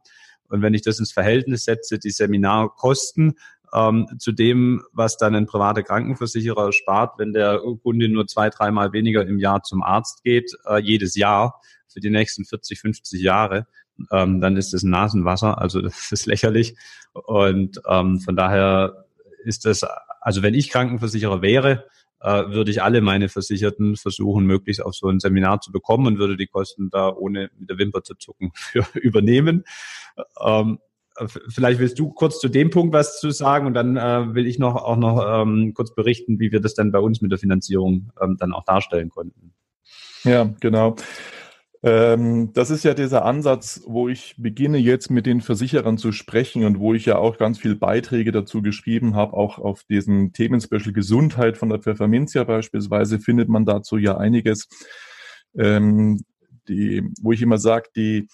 Und 0.50 0.62
wenn 0.62 0.74
ich 0.74 0.82
das 0.82 1.00
ins 1.00 1.12
Verhältnis 1.12 1.66
setze, 1.66 2.00
die 2.00 2.10
Seminarkosten 2.10 3.34
ähm, 3.74 4.08
zu 4.18 4.32
dem, 4.32 4.84
was 4.94 5.18
dann 5.18 5.36
ein 5.36 5.46
privater 5.46 5.84
Krankenversicherer 5.84 6.72
spart, 6.72 7.20
wenn 7.20 7.34
der 7.34 7.62
Kunde 7.84 8.10
nur 8.10 8.28
zwei, 8.28 8.50
dreimal 8.50 8.94
weniger 8.94 9.26
im 9.26 9.40
Jahr 9.40 9.64
zum 9.64 9.84
Arzt 9.84 10.24
geht, 10.24 10.52
äh, 10.66 10.80
jedes 10.80 11.16
Jahr 11.16 11.62
für 11.88 12.00
die 12.00 12.10
nächsten 12.10 12.46
40, 12.46 12.80
50 12.80 13.22
Jahre, 13.22 13.68
ähm, 14.12 14.42
dann 14.42 14.58
ist 14.58 14.74
das 14.74 14.84
Nasenwasser, 14.84 15.60
also 15.60 15.82
das 15.82 16.12
ist 16.12 16.26
lächerlich. 16.26 16.76
Und 17.14 17.82
ähm, 17.88 18.20
von 18.20 18.36
daher 18.36 19.07
ist 19.44 19.66
das 19.66 19.84
also 20.28 20.44
wenn 20.44 20.54
ich 20.54 20.70
Krankenversicherer 20.70 21.42
wäre, 21.42 21.86
äh, 22.20 22.50
würde 22.50 22.72
ich 22.72 22.82
alle 22.82 23.02
meine 23.02 23.30
Versicherten 23.30 23.96
versuchen, 23.96 24.46
möglichst 24.46 24.84
auf 24.84 24.94
so 24.94 25.08
ein 25.08 25.20
Seminar 25.20 25.62
zu 25.62 25.72
bekommen 25.72 26.08
und 26.08 26.20
würde 26.20 26.36
die 26.36 26.48
Kosten 26.48 26.90
da 26.90 27.10
ohne 27.10 27.50
mit 27.58 27.70
der 27.70 27.78
Wimper 27.78 28.04
zu 28.04 28.16
zucken 28.16 28.52
für 28.56 28.86
übernehmen. 28.96 29.64
Ähm, 30.44 30.80
vielleicht 31.48 31.80
willst 31.80 31.98
du 31.98 32.10
kurz 32.10 32.40
zu 32.40 32.50
dem 32.50 32.70
Punkt 32.70 32.94
was 32.94 33.20
zu 33.20 33.32
sagen 33.32 33.68
und 33.68 33.74
dann 33.74 33.98
äh, 33.98 34.36
will 34.36 34.48
ich 34.48 34.60
noch 34.60 34.76
auch 34.76 34.98
noch 34.98 35.24
ähm, 35.26 35.74
kurz 35.74 35.96
berichten, 35.96 36.40
wie 36.40 36.52
wir 36.52 36.60
das 36.60 36.76
dann 36.76 36.92
bei 36.92 37.00
uns 37.00 37.22
mit 37.22 37.32
der 37.32 37.40
Finanzierung 37.40 38.12
ähm, 38.22 38.38
dann 38.38 38.54
auch 38.54 38.66
darstellen 38.66 39.10
konnten. 39.10 39.54
Ja, 40.24 40.54
genau. 40.60 40.96
Ähm, 41.84 42.52
das 42.54 42.72
ist 42.72 42.84
ja 42.84 42.94
dieser 42.94 43.24
Ansatz, 43.24 43.84
wo 43.86 44.10
ich 44.10 44.36
beginne 44.38 44.78
jetzt 44.78 45.12
mit 45.12 45.26
den 45.26 45.42
Versicherern 45.42 45.98
zu 45.98 46.12
sprechen 46.12 46.66
und 46.66 46.80
wo 46.80 46.94
ich 46.94 47.06
ja 47.06 47.18
auch 47.18 47.38
ganz 47.38 47.60
viel 47.60 47.76
Beiträge 47.76 48.32
dazu 48.32 48.62
geschrieben 48.62 49.16
habe, 49.16 49.34
auch 49.34 49.60
auf 49.60 49.84
diesen 49.84 50.34
Themenspecial 50.34 50.94
Gesundheit 50.94 51.58
von 51.58 51.70
der 51.70 51.80
Pfefferminzia 51.80 52.44
beispielsweise 52.44 53.20
findet 53.20 53.50
man 53.50 53.66
dazu 53.66 53.98
ja 53.98 54.18
einiges, 54.18 54.68
ähm, 55.56 56.24
die, 56.68 57.04
wo 57.22 57.32
ich 57.32 57.42
immer 57.42 57.60
sage, 57.60 57.90
die 57.96 58.28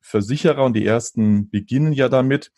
Versicherer 0.00 0.64
und 0.64 0.74
die 0.74 0.84
ersten 0.84 1.48
beginnen 1.50 1.92
ja 1.92 2.08
damit, 2.08 2.50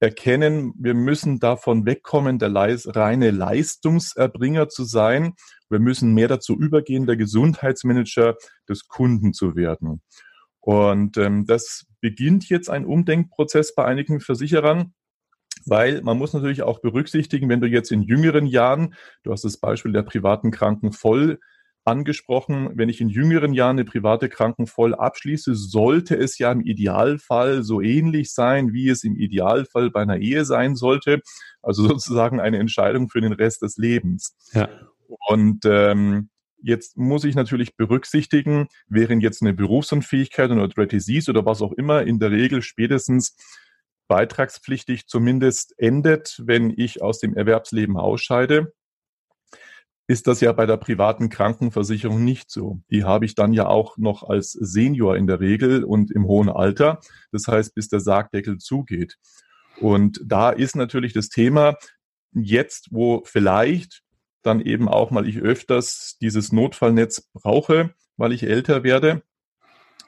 erkennen, 0.00 0.72
wir 0.78 0.94
müssen 0.94 1.38
davon 1.38 1.86
wegkommen, 1.86 2.38
der 2.38 2.52
reine 2.54 3.30
Leistungserbringer 3.30 4.68
zu 4.68 4.84
sein 4.84 5.34
wir 5.70 5.78
müssen 5.78 6.12
mehr 6.12 6.28
dazu 6.28 6.58
übergehen, 6.58 7.06
der 7.06 7.16
Gesundheitsmanager 7.16 8.36
des 8.68 8.88
Kunden 8.88 9.32
zu 9.32 9.54
werden. 9.54 10.02
Und 10.58 11.16
ähm, 11.16 11.46
das 11.46 11.86
beginnt 12.00 12.48
jetzt 12.48 12.68
ein 12.68 12.84
Umdenkprozess 12.84 13.74
bei 13.74 13.84
einigen 13.84 14.20
Versicherern. 14.20 14.92
Weil 15.66 16.00
man 16.02 16.16
muss 16.16 16.32
natürlich 16.32 16.62
auch 16.62 16.80
berücksichtigen, 16.80 17.48
wenn 17.50 17.60
du 17.60 17.68
jetzt 17.68 17.92
in 17.92 18.02
jüngeren 18.02 18.46
Jahren, 18.46 18.94
du 19.22 19.32
hast 19.32 19.44
das 19.44 19.58
Beispiel 19.58 19.92
der 19.92 20.02
privaten 20.02 20.50
Kranken 20.50 20.92
voll 20.92 21.38
angesprochen, 21.84 22.70
wenn 22.74 22.88
ich 22.88 23.00
in 23.00 23.08
jüngeren 23.08 23.52
Jahren 23.52 23.78
eine 23.78 23.84
private 23.84 24.28
Kranken 24.28 24.66
voll 24.66 24.94
abschließe, 24.94 25.54
sollte 25.54 26.16
es 26.16 26.38
ja 26.38 26.52
im 26.52 26.60
Idealfall 26.60 27.62
so 27.62 27.80
ähnlich 27.80 28.32
sein, 28.32 28.72
wie 28.72 28.88
es 28.88 29.04
im 29.04 29.16
Idealfall 29.16 29.90
bei 29.90 30.02
einer 30.02 30.18
Ehe 30.18 30.44
sein 30.44 30.76
sollte. 30.76 31.20
Also 31.62 31.82
sozusagen 31.88 32.40
eine 32.40 32.58
Entscheidung 32.58 33.08
für 33.08 33.20
den 33.20 33.32
Rest 33.32 33.62
des 33.62 33.76
Lebens. 33.76 34.36
Ja. 34.52 34.68
Und 35.28 35.64
ähm, 35.64 36.30
Jetzt 36.62 36.98
muss 36.98 37.24
ich 37.24 37.34
natürlich 37.34 37.76
berücksichtigen, 37.76 38.68
während 38.86 39.22
jetzt 39.22 39.40
eine 39.40 39.54
Berufsunfähigkeit 39.54 40.50
oder 40.50 40.68
Dread 40.68 40.92
Disease 40.92 41.30
oder 41.30 41.46
was 41.46 41.62
auch 41.62 41.72
immer 41.72 42.02
in 42.02 42.18
der 42.18 42.30
Regel 42.30 42.60
spätestens 42.60 43.34
beitragspflichtig 44.08 45.06
zumindest 45.06 45.72
endet, 45.78 46.42
wenn 46.44 46.74
ich 46.76 47.00
aus 47.00 47.18
dem 47.18 47.34
Erwerbsleben 47.34 47.96
ausscheide, 47.96 48.74
ist 50.10 50.26
das 50.26 50.40
ja 50.40 50.50
bei 50.50 50.66
der 50.66 50.76
privaten 50.76 51.28
Krankenversicherung 51.28 52.24
nicht 52.24 52.50
so. 52.50 52.80
Die 52.90 53.04
habe 53.04 53.24
ich 53.24 53.36
dann 53.36 53.52
ja 53.52 53.66
auch 53.66 53.96
noch 53.96 54.28
als 54.28 54.50
Senior 54.50 55.16
in 55.16 55.28
der 55.28 55.38
Regel 55.38 55.84
und 55.84 56.10
im 56.10 56.26
hohen 56.26 56.48
Alter. 56.48 56.98
Das 57.30 57.46
heißt, 57.46 57.76
bis 57.76 57.88
der 57.88 58.00
Sargdeckel 58.00 58.58
zugeht. 58.58 59.18
Und 59.78 60.20
da 60.24 60.50
ist 60.50 60.74
natürlich 60.74 61.12
das 61.12 61.28
Thema 61.28 61.76
jetzt, 62.32 62.88
wo 62.90 63.22
vielleicht 63.24 64.02
dann 64.42 64.60
eben 64.60 64.88
auch 64.88 65.12
mal 65.12 65.28
ich 65.28 65.38
öfters 65.38 66.16
dieses 66.20 66.50
Notfallnetz 66.50 67.30
brauche, 67.32 67.94
weil 68.16 68.32
ich 68.32 68.42
älter 68.42 68.82
werde, 68.82 69.22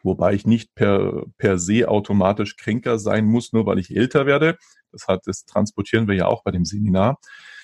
wobei 0.02 0.34
ich 0.34 0.44
nicht 0.46 0.74
per, 0.74 1.26
per 1.38 1.58
se 1.58 1.88
automatisch 1.88 2.56
kränker 2.56 2.98
sein 2.98 3.26
muss, 3.26 3.52
nur 3.52 3.66
weil 3.66 3.78
ich 3.78 3.94
älter 3.94 4.26
werde. 4.26 4.58
Das 4.90 5.06
hat, 5.06 5.20
das 5.26 5.44
transportieren 5.44 6.08
wir 6.08 6.16
ja 6.16 6.26
auch 6.26 6.42
bei 6.42 6.50
dem 6.50 6.64
Seminar. 6.64 7.20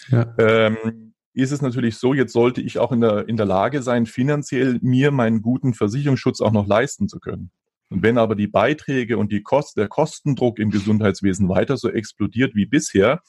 Ja. 0.08 0.36
Ähm, 0.38 1.07
ist 1.38 1.52
es 1.52 1.62
natürlich 1.62 1.96
so, 1.98 2.14
jetzt 2.14 2.32
sollte 2.32 2.60
ich 2.60 2.80
auch 2.80 2.90
in 2.90 3.00
der, 3.00 3.28
in 3.28 3.36
der 3.36 3.46
Lage 3.46 3.80
sein, 3.80 4.06
finanziell 4.06 4.78
mir 4.82 5.12
meinen 5.12 5.40
guten 5.40 5.72
Versicherungsschutz 5.72 6.40
auch 6.40 6.50
noch 6.50 6.66
leisten 6.66 7.08
zu 7.08 7.20
können. 7.20 7.52
Und 7.90 8.02
wenn 8.02 8.18
aber 8.18 8.34
die 8.34 8.48
Beiträge 8.48 9.18
und 9.18 9.30
die 9.30 9.42
Kost, 9.42 9.76
der 9.76 9.86
Kostendruck 9.86 10.58
im 10.58 10.70
Gesundheitswesen 10.70 11.48
weiter 11.48 11.76
so 11.76 11.90
explodiert 11.90 12.56
wie 12.56 12.66
bisher 12.66 13.22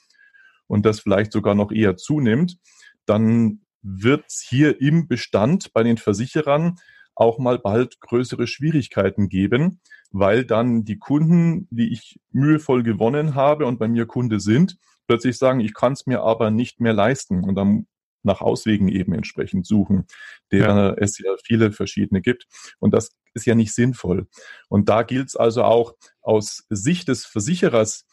und 0.66 0.88
das 0.88 1.00
vielleicht 1.00 1.32
sogar 1.32 1.54
noch 1.54 1.72
eher 1.72 1.98
zunimmt, 1.98 2.58
dann 3.06 3.62
wird 3.84 4.26
es 4.28 4.44
hier 4.48 4.82
im 4.82 5.08
Bestand 5.08 5.72
bei 5.72 5.84
den 5.84 5.98
Versicherern 5.98 6.78
auch 7.14 7.38
mal 7.38 7.60
bald 7.60 8.00
größere 8.02 8.48
Schwierigkeiten 8.48 9.30
geben, 9.30 9.82
weil 10.10 10.46
dann 10.46 10.84
die 10.84 10.98
Kunden, 10.98 11.68
die 11.70 11.94
ich 11.94 12.20
mühevoll 12.32 12.82
gewonnen 12.82 13.36
habe 13.36 13.68
und 13.68 13.78
bei 13.78 13.88
mir 13.88 14.08
Kunde 14.08 14.40
sind, 14.40 14.78
plötzlich 15.06 15.38
sagen, 15.38 15.60
ich 15.60 15.76
kann 15.76 15.94
es 15.94 16.08
mir 16.08 16.22
aber 16.22 16.50
nicht 16.50 16.80
mehr 16.80 16.94
leisten. 16.94 17.44
Und 17.44 17.54
dann 17.56 17.86
nach 18.24 18.42
Auswegen 18.42 18.88
eben 18.88 19.14
entsprechend 19.14 19.66
suchen, 19.66 20.06
der 20.52 20.96
es 21.00 21.18
ja 21.20 21.32
viele 21.44 21.72
verschiedene 21.72 22.22
gibt. 22.22 22.46
Und 22.80 22.94
das 22.94 23.12
ist 23.34 23.46
ja 23.46 23.56
nicht 23.56 23.74
sinnvoll. 23.74 24.28
Und 24.68 24.90
da 24.90 25.04
gilt 25.04 25.30
es 25.30 25.36
also 25.36 25.64
auch 25.64 25.96
aus 26.22 26.66
Sicht 26.70 27.08
des 27.08 27.26
Versicherers, 27.26 28.06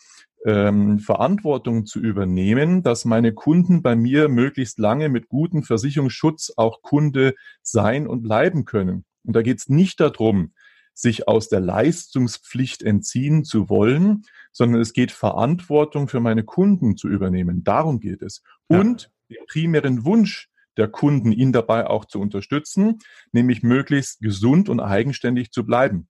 ähm, 0.45 1.01
Verantwortung 1.01 1.87
zu 1.87 1.99
übernehmen, 1.99 2.83
dass 2.83 3.05
meine 3.05 3.33
Kunden 3.33 3.83
bei 3.83 3.97
mir 3.97 4.29
möglichst 4.29 4.79
lange 4.79 5.09
mit 5.09 5.29
gutem 5.29 5.65
Versicherungsschutz 5.65 6.53
auch 6.57 6.83
Kunde 6.83 7.35
sein 7.63 8.07
und 8.07 8.23
bleiben 8.23 8.65
können. 8.65 9.05
Und 9.25 9.35
da 9.35 9.43
geht 9.43 9.59
es 9.59 9.69
nicht 9.69 9.99
darum, 9.99 10.53
sich 10.95 11.29
aus 11.29 11.49
der 11.49 11.61
Leistungspflicht 11.61 12.83
entziehen 12.83 13.45
zu 13.45 13.69
wollen, 13.69 14.23
sondern 14.53 14.81
es 14.81 14.93
geht 14.93 15.13
Verantwortung 15.13 16.09
für 16.09 16.21
meine 16.21 16.45
Kunden 16.45 16.97
zu 16.97 17.09
übernehmen. 17.09 17.65
Darum 17.65 18.01
geht 18.01 18.23
es. 18.23 18.43
Ja. 18.71 18.81
Den 19.29 19.45
primären 19.47 20.05
Wunsch 20.05 20.49
der 20.77 20.89
Kunden, 20.89 21.33
ihn 21.33 21.53
dabei 21.53 21.87
auch 21.87 22.05
zu 22.05 22.21
unterstützen, 22.21 22.99
nämlich 23.33 23.63
möglichst 23.63 24.21
gesund 24.21 24.69
und 24.69 24.81
eigenständig 24.81 25.51
zu 25.51 25.65
bleiben. 25.65 26.09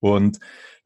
Und 0.00 0.38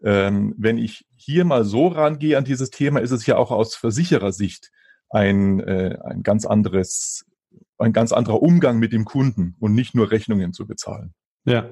ähm, 0.03 0.55
wenn 0.57 0.79
ich 0.79 1.07
hier 1.17 1.45
mal 1.45 1.65
so 1.65 1.89
rangehe 1.89 2.39
an 2.39 2.45
dieses 2.45 2.71
Thema, 2.71 3.01
ist 3.01 3.11
es 3.11 3.27
ja 3.27 3.37
auch 3.37 3.51
aus 3.51 3.75
Versicherersicht 3.75 4.71
ein, 5.09 5.61
äh, 5.61 5.99
ein 6.05 6.23
ganz 6.23 6.47
anderes, 6.47 7.27
ein 7.79 7.93
ganz 7.93 8.13
anderer 8.13 8.43
Umgang 8.43 8.79
mit 8.79 8.93
dem 8.93 9.05
Kunden 9.05 9.57
und 9.59 9.75
nicht 9.75 9.95
nur 9.95 10.11
Rechnungen 10.11 10.53
zu 10.53 10.67
bezahlen. 10.67 11.15
Ja, 11.45 11.69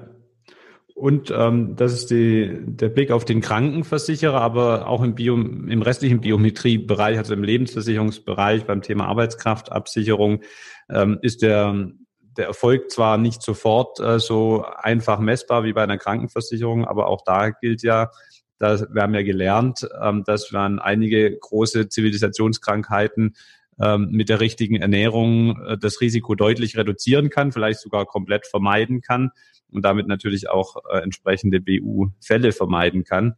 und 0.99 1.31
ähm, 1.31 1.77
das 1.77 1.93
ist 1.93 2.11
die, 2.11 2.59
der 2.61 2.89
Blick 2.89 3.11
auf 3.11 3.23
den 3.23 3.39
Krankenversicherer, 3.39 4.41
aber 4.41 4.87
auch 4.87 5.01
im, 5.01 5.15
Bio, 5.15 5.35
im 5.35 5.81
restlichen 5.81 6.19
Biometriebereich, 6.19 7.17
also 7.17 7.33
im 7.33 7.43
Lebensversicherungsbereich 7.43 8.65
beim 8.65 8.81
Thema 8.81 9.07
Arbeitskraftabsicherung, 9.07 10.41
ähm, 10.89 11.17
ist 11.21 11.41
der, 11.41 11.89
der 12.37 12.47
Erfolg 12.47 12.91
zwar 12.91 13.17
nicht 13.17 13.41
sofort 13.41 14.01
äh, 14.01 14.19
so 14.19 14.65
einfach 14.65 15.19
messbar 15.19 15.63
wie 15.63 15.71
bei 15.71 15.83
einer 15.83 15.97
Krankenversicherung, 15.97 16.83
aber 16.83 17.07
auch 17.07 17.21
da 17.25 17.51
gilt 17.51 17.81
ja, 17.81 18.09
dass, 18.57 18.85
wir 18.93 19.01
haben 19.01 19.15
ja 19.15 19.23
gelernt, 19.23 19.87
ähm, 20.01 20.25
dass 20.25 20.51
man 20.51 20.79
einige 20.79 21.37
große 21.37 21.87
Zivilisationskrankheiten 21.87 23.35
ähm, 23.81 24.09
mit 24.11 24.29
der 24.29 24.39
richtigen 24.39 24.75
Ernährung 24.75 25.59
äh, 25.65 25.77
das 25.77 26.01
Risiko 26.01 26.35
deutlich 26.35 26.77
reduzieren 26.77 27.29
kann, 27.29 27.51
vielleicht 27.51 27.79
sogar 27.79 28.05
komplett 28.05 28.47
vermeiden 28.47 29.01
kann 29.01 29.31
und 29.71 29.83
damit 29.83 30.07
natürlich 30.07 30.49
auch 30.49 30.77
äh, 30.91 30.99
entsprechende 30.99 31.61
BU-Fälle 31.61 32.51
vermeiden 32.51 33.03
kann. 33.03 33.35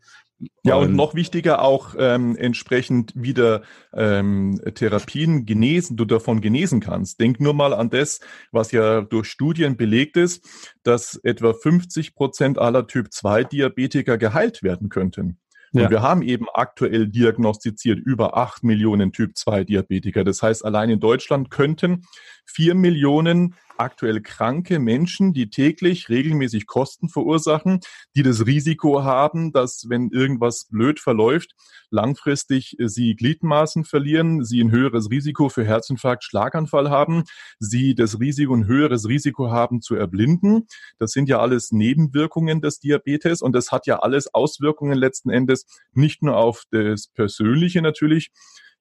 Ja, 0.63 0.75
und, 0.75 0.95
noch 0.95 1.13
wichtiger 1.13 1.61
auch 1.61 1.93
ähm, 1.97 2.35
entsprechend 2.35 3.13
wieder 3.15 3.61
ähm, 3.93 4.59
Therapien 4.73 5.45
genesen, 5.45 5.97
du 5.97 6.05
davon 6.05 6.41
genesen 6.41 6.79
kannst. 6.79 7.19
Denk 7.19 7.39
nur 7.39 7.53
mal 7.53 7.73
an 7.73 7.89
das, 7.89 8.21
was 8.51 8.71
ja 8.71 9.01
durch 9.01 9.27
Studien 9.27 9.77
belegt 9.77 10.17
ist, 10.17 10.43
dass 10.83 11.15
etwa 11.23 11.53
50 11.53 12.15
Prozent 12.15 12.57
aller 12.57 12.87
Typ-2-Diabetiker 12.87 14.17
geheilt 14.17 14.63
werden 14.63 14.89
könnten. 14.89 15.37
Ja. 15.73 15.83
Und 15.83 15.91
wir 15.91 16.01
haben 16.01 16.21
eben 16.21 16.47
aktuell 16.53 17.07
diagnostiziert 17.07 17.99
über 17.99 18.37
acht 18.37 18.63
Millionen 18.63 19.11
Typ-2-Diabetiker. 19.13 20.23
Das 20.23 20.41
heißt, 20.41 20.65
allein 20.65 20.89
in 20.89 20.99
Deutschland 20.99 21.49
könnten 21.49 22.03
vier 22.45 22.75
Millionen 22.75 23.55
aktuell 23.81 24.21
kranke 24.21 24.79
Menschen, 24.79 25.33
die 25.33 25.49
täglich 25.49 26.09
regelmäßig 26.09 26.67
Kosten 26.67 27.09
verursachen, 27.09 27.79
die 28.15 28.23
das 28.23 28.45
Risiko 28.45 29.03
haben, 29.03 29.51
dass 29.51 29.85
wenn 29.89 30.09
irgendwas 30.09 30.67
blöd 30.69 30.99
verläuft, 30.99 31.55
langfristig 31.89 32.77
sie 32.79 33.15
Gliedmaßen 33.15 33.83
verlieren, 33.83 34.43
sie 34.45 34.63
ein 34.63 34.71
höheres 34.71 35.09
Risiko 35.09 35.49
für 35.49 35.65
Herzinfarkt, 35.65 36.23
Schlaganfall 36.23 36.89
haben, 36.89 37.23
sie 37.59 37.95
das 37.95 38.19
Risiko, 38.19 38.55
ein 38.55 38.67
höheres 38.67 39.07
Risiko 39.07 39.51
haben 39.51 39.81
zu 39.81 39.95
erblinden. 39.95 40.67
Das 40.99 41.11
sind 41.11 41.27
ja 41.27 41.39
alles 41.39 41.71
Nebenwirkungen 41.71 42.61
des 42.61 42.79
Diabetes 42.79 43.41
und 43.41 43.53
das 43.53 43.71
hat 43.71 43.87
ja 43.87 43.99
alles 43.99 44.33
Auswirkungen 44.33 44.97
letzten 44.97 45.29
Endes 45.29 45.65
nicht 45.93 46.21
nur 46.21 46.37
auf 46.37 46.63
das 46.71 47.07
Persönliche 47.07 47.81
natürlich, 47.81 48.31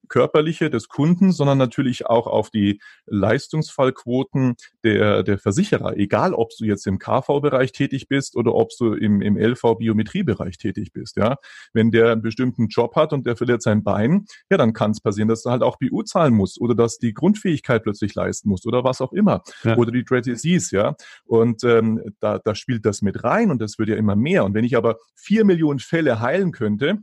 körperliche 0.09 0.71
des 0.71 0.89
Kunden, 0.89 1.33
sondern 1.33 1.59
natürlich 1.59 2.07
auch 2.07 2.27
auf 2.27 2.51
die 2.51 2.81
Leistungsfallquoten 3.07 4.57
der, 4.85 5.23
der 5.23 5.39
Versicherer. 5.39 5.97
Egal, 5.97 6.35
ob 6.35 6.51
du 6.59 6.65
jetzt 6.65 6.87
im 6.87 6.99
KV-Bereich 6.99 7.73
tätig 7.73 8.09
bist 8.09 8.37
oder 8.37 8.55
ob 8.55 8.71
du 8.79 8.95
im, 8.95 9.23
im 9.23 9.37
LV-Biometriebereich 9.37 10.59
tätig 10.59 10.93
bist. 10.93 11.17
Ja, 11.17 11.37
wenn 11.73 11.91
der 11.91 12.13
einen 12.13 12.23
bestimmten 12.23 12.69
Job 12.69 12.97
hat 12.97 13.13
und 13.13 13.27
der 13.27 13.37
verliert 13.37 13.63
sein 13.63 13.83
Bein, 13.85 14.27
ja, 14.51 14.57
dann 14.57 14.73
kann 14.73 14.91
es 14.91 15.01
passieren, 15.01 15.29
dass 15.29 15.43
du 15.43 15.51
halt 15.51 15.63
auch 15.63 15.79
BU 15.79 16.03
zahlen 16.03 16.35
musst 16.35 16.61
oder 16.61 16.75
dass 16.75 16.99
die 16.99 17.15
Grundfähigkeit 17.15 17.83
plötzlich 17.83 18.15
leisten 18.15 18.49
musst 18.49 18.67
oder 18.67 18.85
was 18.85 19.01
auch 19.01 19.13
immer 19.13 19.43
ja. 19.65 19.77
oder 19.77 19.93
die 19.93 20.05
Dread 20.05 20.27
Disease. 20.27 20.75
Ja, 20.75 20.95
und 21.25 21.65
ähm, 21.65 22.01
da, 22.21 22.39
da 22.39 22.55
spielt 22.55 22.85
das 22.85 23.03
mit 23.03 23.25
rein 23.25 23.51
und 23.51 23.61
das 23.61 23.79
wird 23.79 23.89
ja 23.89 23.97
immer 23.97 24.17
mehr. 24.17 24.45
Und 24.45 24.55
wenn 24.55 24.65
ich 24.65 24.77
aber 24.77 24.99
vier 25.15 25.45
Millionen 25.45 25.79
Fälle 25.79 26.21
heilen 26.21 26.53
könnte, 26.53 26.99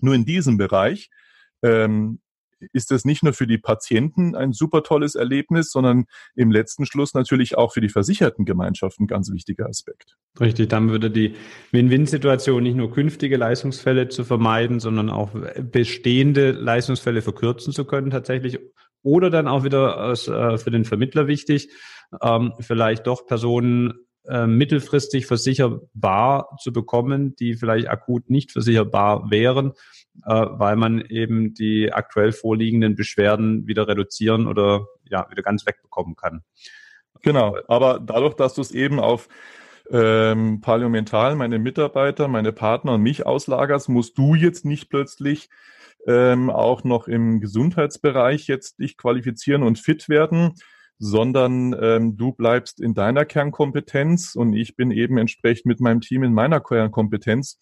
nur 0.00 0.14
in 0.14 0.24
diesem 0.24 0.56
Bereich, 0.56 1.10
ähm, 1.62 2.20
ist 2.72 2.90
das 2.90 3.04
nicht 3.04 3.22
nur 3.22 3.32
für 3.32 3.46
die 3.46 3.58
Patienten 3.58 4.34
ein 4.34 4.52
super 4.52 4.82
tolles 4.82 5.14
Erlebnis, 5.14 5.70
sondern 5.70 6.04
im 6.34 6.50
letzten 6.50 6.86
Schluss 6.86 7.14
natürlich 7.14 7.56
auch 7.56 7.72
für 7.72 7.80
die 7.80 7.88
Versichertengemeinschaft 7.88 9.00
ein 9.00 9.06
ganz 9.06 9.32
wichtiger 9.32 9.66
Aspekt. 9.66 10.16
Richtig, 10.38 10.68
dann 10.68 10.90
würde 10.90 11.10
die 11.10 11.34
Win-Win-Situation 11.72 12.62
nicht 12.62 12.76
nur 12.76 12.92
künftige 12.92 13.36
Leistungsfälle 13.36 14.08
zu 14.08 14.24
vermeiden, 14.24 14.80
sondern 14.80 15.10
auch 15.10 15.30
bestehende 15.60 16.52
Leistungsfälle 16.52 17.22
verkürzen 17.22 17.72
zu 17.72 17.84
können 17.84 18.10
tatsächlich. 18.10 18.58
Oder 19.02 19.30
dann 19.30 19.48
auch 19.48 19.64
wieder 19.64 20.12
äh, 20.12 20.58
für 20.58 20.70
den 20.70 20.84
Vermittler 20.84 21.26
wichtig, 21.26 21.70
ähm, 22.20 22.52
vielleicht 22.60 23.06
doch 23.06 23.26
Personen 23.26 23.94
äh, 24.26 24.46
mittelfristig 24.46 25.26
versicherbar 25.26 26.56
zu 26.60 26.72
bekommen, 26.72 27.34
die 27.36 27.54
vielleicht 27.54 27.88
akut 27.88 28.28
nicht 28.28 28.52
versicherbar 28.52 29.30
wären, 29.30 29.72
äh, 30.26 30.46
weil 30.50 30.76
man 30.76 31.00
eben 31.00 31.54
die 31.54 31.92
aktuell 31.92 32.32
vorliegenden 32.32 32.96
Beschwerden 32.96 33.66
wieder 33.66 33.88
reduzieren 33.88 34.46
oder 34.46 34.86
ja 35.08 35.26
wieder 35.30 35.42
ganz 35.42 35.66
wegbekommen 35.66 36.16
kann. 36.16 36.42
Genau, 37.22 37.56
aber 37.68 37.98
dadurch, 37.98 38.34
dass 38.34 38.54
du 38.54 38.60
es 38.60 38.72
eben 38.72 39.00
auf 39.00 39.28
ähm, 39.90 40.60
Parlamental, 40.60 41.34
meine 41.34 41.58
Mitarbeiter, 41.58 42.28
meine 42.28 42.52
Partner 42.52 42.94
und 42.94 43.02
mich 43.02 43.26
auslagerst, 43.26 43.88
musst 43.88 44.16
du 44.16 44.34
jetzt 44.34 44.64
nicht 44.64 44.88
plötzlich 44.88 45.48
ähm, 46.06 46.50
auch 46.50 46.84
noch 46.84 47.08
im 47.08 47.40
Gesundheitsbereich 47.40 48.46
jetzt 48.46 48.78
dich 48.78 48.96
qualifizieren 48.96 49.62
und 49.62 49.78
fit 49.78 50.08
werden, 50.08 50.54
sondern 51.00 51.74
ähm, 51.80 52.16
du 52.18 52.32
bleibst 52.32 52.78
in 52.78 52.92
deiner 52.94 53.24
Kernkompetenz 53.24 54.36
und 54.36 54.52
ich 54.52 54.76
bin 54.76 54.90
eben 54.90 55.16
entsprechend 55.16 55.64
mit 55.64 55.80
meinem 55.80 56.02
Team 56.02 56.22
in 56.22 56.34
meiner 56.34 56.60
Kernkompetenz 56.60 57.58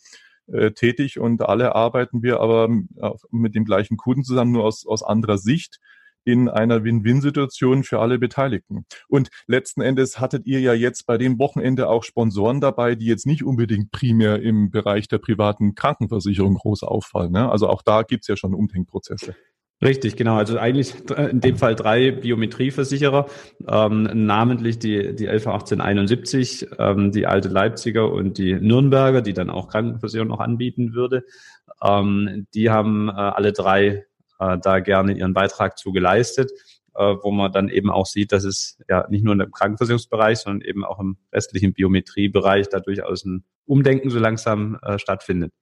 äh, 0.49 0.73
tätig 0.73 1.21
und 1.21 1.43
alle 1.43 1.75
arbeiten 1.77 2.23
wir 2.23 2.41
aber 2.41 2.69
äh, 2.97 3.11
mit 3.31 3.55
dem 3.55 3.65
gleichen 3.65 3.97
Kunden 3.97 4.25
zusammen, 4.25 4.51
nur 4.51 4.65
aus, 4.65 4.85
aus 4.87 5.05
anderer 5.05 5.39
Sicht 5.39 5.79
in 6.25 6.49
einer 6.49 6.83
Win-Win-Situation 6.83 7.85
für 7.85 8.01
alle 8.01 8.19
Beteiligten. 8.19 8.85
Und 9.09 9.31
letzten 9.47 9.83
Endes 9.83 10.19
hattet 10.19 10.45
ihr 10.47 10.61
ja 10.61 10.75
jetzt 10.75 11.07
bei 11.07 11.17
dem 11.17 11.39
Wochenende 11.39 11.89
auch 11.89 12.03
Sponsoren 12.03 12.61
dabei, 12.61 12.97
die 12.97 13.07
jetzt 13.07 13.25
nicht 13.25 13.45
unbedingt 13.45 13.93
primär 13.93 14.43
im 14.43 14.71
Bereich 14.71 15.07
der 15.07 15.19
privaten 15.19 15.77
Krankenversicherung 15.77 16.55
groß 16.55 16.83
auffallen. 16.83 17.33
Ne? 17.33 17.51
Also 17.51 17.69
auch 17.69 17.83
da 17.83 18.03
gibt's 18.03 18.27
ja 18.27 18.37
schon 18.37 18.53
Umdenkprozesse. 18.53 19.37
Richtig, 19.81 20.17
genau. 20.17 20.37
Also 20.37 20.59
eigentlich 20.59 20.95
in 21.17 21.41
dem 21.41 21.57
Fall 21.57 21.77
drei 21.77 22.11
Biometrieversicherer, 22.11 23.27
ähm, 23.69 24.27
namentlich 24.27 24.81
die, 24.81 25.15
die 25.15 25.27
LV 25.27 25.47
1871, 25.47 26.67
ähm, 26.79 27.13
die 27.13 27.27
alte 27.29 27.49
Leipziger 27.49 28.11
und 28.11 28.39
die 28.39 28.55
Nürnberger, 28.55 29.23
die 29.23 29.35
dann 29.35 29.51
auch 29.51 29.69
Krankenversicherung 29.69 30.29
noch 30.29 30.41
anbieten 30.41 30.95
würde. 30.95 31.25
Ähm, 31.81 32.49
die 32.55 32.71
haben 32.71 33.09
äh, 33.09 33.13
alle 33.13 33.53
drei 33.53 34.05
äh, 34.41 34.59
da 34.59 34.81
gerne 34.81 35.13
ihren 35.13 35.33
Beitrag 35.33 35.79
zu 35.79 35.93
geleistet, 35.93 36.51
äh, 36.97 37.15
wo 37.23 37.31
man 37.31 37.53
dann 37.53 37.69
eben 37.69 37.91
auch 37.91 38.07
sieht, 38.07 38.33
dass 38.33 38.43
es 38.43 38.79
ja 38.89 39.07
nicht 39.09 39.25
nur 39.25 39.35
im 39.35 39.53
Krankenversicherungsbereich, 39.53 40.39
sondern 40.39 40.67
eben 40.69 40.85
auch 40.85 40.99
im 40.99 41.19
restlichen 41.33 41.73
Biometriebereich 41.73 42.69
da 42.69 42.81
durchaus 42.81 43.25
ein 43.25 43.45
Umdenken 43.65 44.11
so 44.11 44.19
langsam 44.19 44.77
äh, 44.83 44.99
stattfindet. 44.99 45.53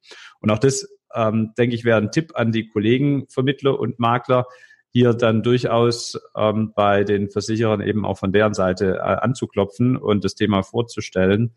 Und 0.41 0.51
auch 0.51 0.59
das 0.59 0.89
ähm, 1.15 1.53
denke 1.57 1.75
ich, 1.75 1.85
wäre 1.85 1.99
ein 1.99 2.11
Tipp 2.11 2.33
an 2.35 2.53
die 2.53 2.69
Kollegen, 2.69 3.27
Vermittler 3.29 3.79
und 3.79 3.99
Makler, 3.99 4.47
hier 4.91 5.13
dann 5.13 5.43
durchaus 5.43 6.19
ähm, 6.37 6.73
bei 6.75 7.05
den 7.05 7.31
Versicherern 7.31 7.83
eben 7.83 8.07
auch 8.07 8.19
von 8.19 8.33
deren 8.33 8.55
Seite 8.55 8.97
äh, 8.97 9.01
anzuklopfen 9.01 9.97
und 9.97 10.25
das 10.25 10.35
Thema 10.35 10.63
vorzustellen 10.63 11.55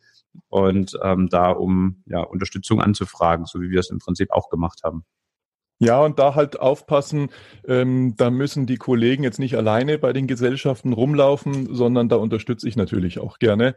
und 0.50 0.98
ähm, 1.04 1.30
da 1.30 1.52
um 1.52 2.04
ja, 2.06 2.22
Unterstützung 2.22 2.82
anzufragen, 2.82 3.46
so 3.46 3.62
wie 3.62 3.70
wir 3.70 3.80
es 3.80 3.90
im 3.90 4.00
Prinzip 4.00 4.32
auch 4.32 4.50
gemacht 4.50 4.82
haben. 4.84 5.06
Ja, 5.82 6.02
und 6.02 6.20
da 6.20 6.36
halt 6.36 6.60
aufpassen, 6.60 7.30
ähm, 7.66 8.16
da 8.18 8.30
müssen 8.30 8.66
die 8.66 8.76
Kollegen 8.76 9.24
jetzt 9.24 9.40
nicht 9.40 9.56
alleine 9.56 9.98
bei 9.98 10.12
den 10.12 10.28
Gesellschaften 10.28 10.92
rumlaufen, 10.92 11.74
sondern 11.74 12.10
da 12.10 12.18
unterstütze 12.18 12.68
ich 12.68 12.76
natürlich 12.76 13.20
auch 13.20 13.40
gerne. 13.40 13.76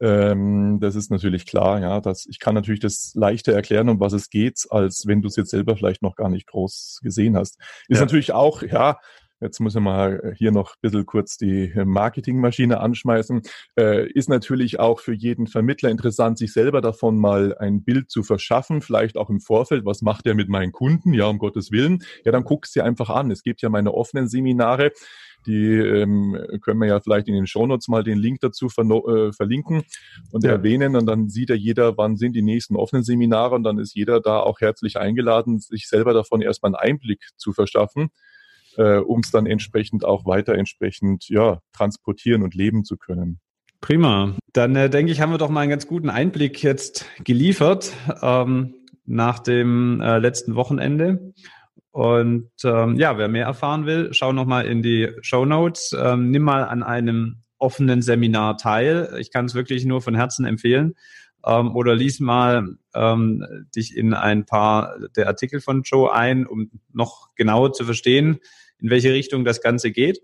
Ähm, 0.00 0.78
das 0.80 0.94
ist 0.94 1.10
natürlich 1.10 1.46
klar, 1.46 1.80
ja. 1.80 2.00
Dass 2.00 2.26
ich 2.26 2.38
kann 2.38 2.54
natürlich 2.54 2.80
das 2.80 3.12
leichter 3.14 3.52
erklären, 3.52 3.88
um 3.88 4.00
was 4.00 4.12
es 4.12 4.30
geht, 4.30 4.66
als 4.70 5.06
wenn 5.06 5.22
du 5.22 5.28
es 5.28 5.36
jetzt 5.36 5.50
selber 5.50 5.76
vielleicht 5.76 6.02
noch 6.02 6.16
gar 6.16 6.28
nicht 6.28 6.46
groß 6.46 7.00
gesehen 7.02 7.36
hast. 7.36 7.58
Ist 7.88 7.98
ja. 7.98 8.04
natürlich 8.04 8.32
auch, 8.32 8.62
ja, 8.62 8.98
Jetzt 9.40 9.60
muss 9.60 9.74
ich 9.74 9.80
mal 9.80 10.34
hier 10.38 10.50
noch 10.50 10.70
ein 10.70 10.78
bisschen 10.80 11.04
kurz 11.04 11.36
die 11.36 11.72
Marketingmaschine 11.74 12.80
anschmeißen. 12.80 13.42
Äh, 13.78 14.10
ist 14.12 14.28
natürlich 14.28 14.80
auch 14.80 15.00
für 15.00 15.12
jeden 15.12 15.46
Vermittler 15.46 15.90
interessant, 15.90 16.38
sich 16.38 16.52
selber 16.52 16.80
davon 16.80 17.18
mal 17.18 17.54
ein 17.58 17.84
Bild 17.84 18.10
zu 18.10 18.22
verschaffen, 18.22 18.80
vielleicht 18.80 19.18
auch 19.18 19.28
im 19.28 19.40
Vorfeld. 19.40 19.84
Was 19.84 20.00
macht 20.00 20.26
er 20.26 20.34
mit 20.34 20.48
meinen 20.48 20.72
Kunden? 20.72 21.12
Ja, 21.12 21.26
um 21.26 21.38
Gottes 21.38 21.70
Willen. 21.70 22.02
Ja, 22.24 22.32
dann 22.32 22.44
guckst 22.44 22.74
du 22.76 22.82
einfach 22.82 23.10
an. 23.10 23.30
Es 23.30 23.42
gibt 23.42 23.60
ja 23.60 23.68
meine 23.68 23.92
offenen 23.92 24.28
Seminare. 24.28 24.92
Die 25.46 25.74
ähm, 25.74 26.36
können 26.62 26.80
wir 26.80 26.88
ja 26.88 27.00
vielleicht 27.00 27.28
in 27.28 27.34
den 27.34 27.46
Shownotes 27.46 27.88
mal 27.88 28.02
den 28.02 28.18
Link 28.18 28.40
dazu 28.40 28.66
äh, 28.66 29.32
verlinken 29.32 29.82
und 30.32 30.44
ja. 30.44 30.52
erwähnen. 30.52 30.96
Und 30.96 31.06
dann 31.06 31.28
sieht 31.28 31.50
ja 31.50 31.54
jeder, 31.54 31.96
wann 31.96 32.16
sind 32.16 32.34
die 32.34 32.42
nächsten 32.42 32.74
offenen 32.74 33.04
Seminare. 33.04 33.54
Und 33.54 33.64
dann 33.64 33.78
ist 33.78 33.94
jeder 33.94 34.20
da 34.20 34.40
auch 34.40 34.60
herzlich 34.60 34.96
eingeladen, 34.96 35.60
sich 35.60 35.88
selber 35.88 36.14
davon 36.14 36.40
erstmal 36.40 36.74
einen 36.74 36.92
Einblick 36.92 37.28
zu 37.36 37.52
verschaffen, 37.52 38.08
äh, 38.76 38.98
um 38.98 39.20
es 39.20 39.30
dann 39.30 39.46
entsprechend 39.46 40.04
auch 40.04 40.26
weiter 40.26 40.54
entsprechend 40.54 41.28
ja, 41.28 41.60
transportieren 41.72 42.42
und 42.42 42.54
leben 42.54 42.84
zu 42.84 42.96
können. 42.96 43.40
Prima. 43.80 44.34
Dann 44.52 44.74
äh, 44.74 44.90
denke 44.90 45.12
ich, 45.12 45.20
haben 45.20 45.32
wir 45.32 45.38
doch 45.38 45.50
mal 45.50 45.60
einen 45.60 45.70
ganz 45.70 45.86
guten 45.86 46.10
Einblick 46.10 46.62
jetzt 46.62 47.06
geliefert 47.24 47.92
ähm, 48.22 48.74
nach 49.04 49.38
dem 49.38 50.00
äh, 50.00 50.18
letzten 50.18 50.54
Wochenende. 50.54 51.32
Und 51.92 52.50
ähm, 52.64 52.96
ja, 52.96 53.16
wer 53.16 53.28
mehr 53.28 53.46
erfahren 53.46 53.86
will, 53.86 54.08
schau 54.12 54.32
nochmal 54.32 54.66
in 54.66 54.82
die 54.82 55.12
Show 55.22 55.44
Notes. 55.44 55.96
Ähm, 55.98 56.30
nimm 56.30 56.42
mal 56.42 56.64
an 56.64 56.82
einem 56.82 57.42
offenen 57.58 58.02
Seminar 58.02 58.58
teil. 58.58 59.16
Ich 59.18 59.30
kann 59.30 59.46
es 59.46 59.54
wirklich 59.54 59.84
nur 59.86 60.02
von 60.02 60.14
Herzen 60.14 60.44
empfehlen. 60.44 60.94
Ähm, 61.46 61.74
oder 61.74 61.94
lies 61.94 62.20
mal 62.20 62.76
ähm, 62.94 63.46
dich 63.74 63.96
in 63.96 64.14
ein 64.14 64.44
paar 64.44 64.96
der 65.16 65.28
Artikel 65.28 65.60
von 65.60 65.82
Joe 65.82 66.12
ein, 66.12 66.46
um 66.46 66.70
noch 66.92 67.34
genauer 67.34 67.72
zu 67.72 67.84
verstehen, 67.84 68.40
in 68.80 68.90
welche 68.90 69.12
Richtung 69.12 69.44
das 69.44 69.60
Ganze 69.60 69.90
geht. 69.90 70.20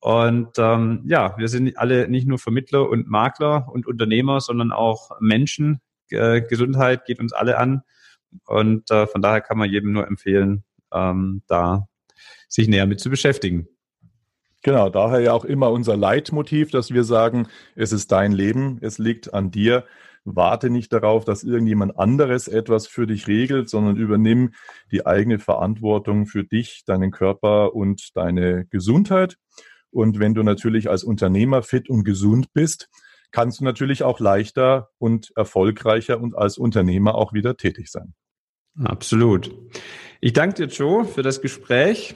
Und 0.00 0.58
ähm, 0.58 1.02
ja, 1.06 1.36
wir 1.38 1.48
sind 1.48 1.76
alle 1.78 2.08
nicht 2.08 2.26
nur 2.26 2.38
Vermittler 2.38 2.88
und 2.88 3.08
Makler 3.08 3.68
und 3.72 3.86
Unternehmer, 3.86 4.40
sondern 4.40 4.72
auch 4.72 5.10
Menschen. 5.20 5.80
Äh, 6.10 6.42
Gesundheit 6.42 7.04
geht 7.04 7.20
uns 7.20 7.32
alle 7.32 7.56
an. 7.58 7.82
Und 8.46 8.90
äh, 8.90 9.06
von 9.06 9.22
daher 9.22 9.40
kann 9.40 9.58
man 9.58 9.70
jedem 9.70 9.92
nur 9.92 10.06
empfehlen, 10.06 10.64
ähm, 10.92 11.42
da 11.46 11.86
sich 12.48 12.66
näher 12.66 12.86
mit 12.86 13.00
zu 13.00 13.10
beschäftigen. 13.10 13.68
Genau, 14.62 14.90
daher 14.90 15.20
ja 15.20 15.32
auch 15.32 15.44
immer 15.44 15.70
unser 15.70 15.96
Leitmotiv, 15.96 16.70
dass 16.70 16.92
wir 16.92 17.04
sagen, 17.04 17.48
es 17.74 17.92
ist 17.92 18.12
dein 18.12 18.32
Leben, 18.32 18.78
es 18.80 18.98
liegt 18.98 19.34
an 19.34 19.50
dir. 19.50 19.84
Warte 20.24 20.70
nicht 20.70 20.92
darauf, 20.92 21.24
dass 21.24 21.42
irgendjemand 21.42 21.98
anderes 21.98 22.46
etwas 22.46 22.86
für 22.86 23.06
dich 23.06 23.26
regelt, 23.26 23.68
sondern 23.68 23.96
übernimm 23.96 24.52
die 24.90 25.04
eigene 25.04 25.38
Verantwortung 25.38 26.26
für 26.26 26.44
dich, 26.44 26.84
deinen 26.86 27.10
Körper 27.10 27.74
und 27.74 28.16
deine 28.16 28.66
Gesundheit. 28.66 29.36
Und 29.90 30.20
wenn 30.20 30.34
du 30.34 30.42
natürlich 30.42 30.88
als 30.88 31.04
Unternehmer 31.04 31.62
fit 31.62 31.90
und 31.90 32.04
gesund 32.04 32.52
bist, 32.52 32.88
kannst 33.32 33.60
du 33.60 33.64
natürlich 33.64 34.04
auch 34.04 34.20
leichter 34.20 34.90
und 34.98 35.32
erfolgreicher 35.36 36.20
und 36.20 36.36
als 36.36 36.56
Unternehmer 36.56 37.14
auch 37.14 37.32
wieder 37.32 37.56
tätig 37.56 37.90
sein. 37.90 38.14
Absolut. 38.82 39.54
Ich 40.20 40.32
danke 40.32 40.66
dir, 40.66 40.72
Joe, 40.72 41.04
für 41.04 41.22
das 41.22 41.40
Gespräch. 41.40 42.14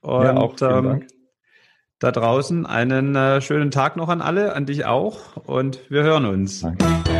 Und 0.00 0.24
ja, 0.24 0.36
auch 0.36 0.56
vielen 0.56 0.70
ähm, 0.70 0.84
Dank. 0.84 1.06
da 1.98 2.12
draußen 2.12 2.64
einen 2.64 3.14
äh, 3.16 3.40
schönen 3.42 3.70
Tag 3.70 3.96
noch 3.96 4.08
an 4.08 4.22
alle, 4.22 4.54
an 4.54 4.64
dich 4.64 4.86
auch. 4.86 5.36
Und 5.36 5.90
wir 5.90 6.02
hören 6.02 6.24
uns. 6.24 6.60
Danke. 6.60 7.19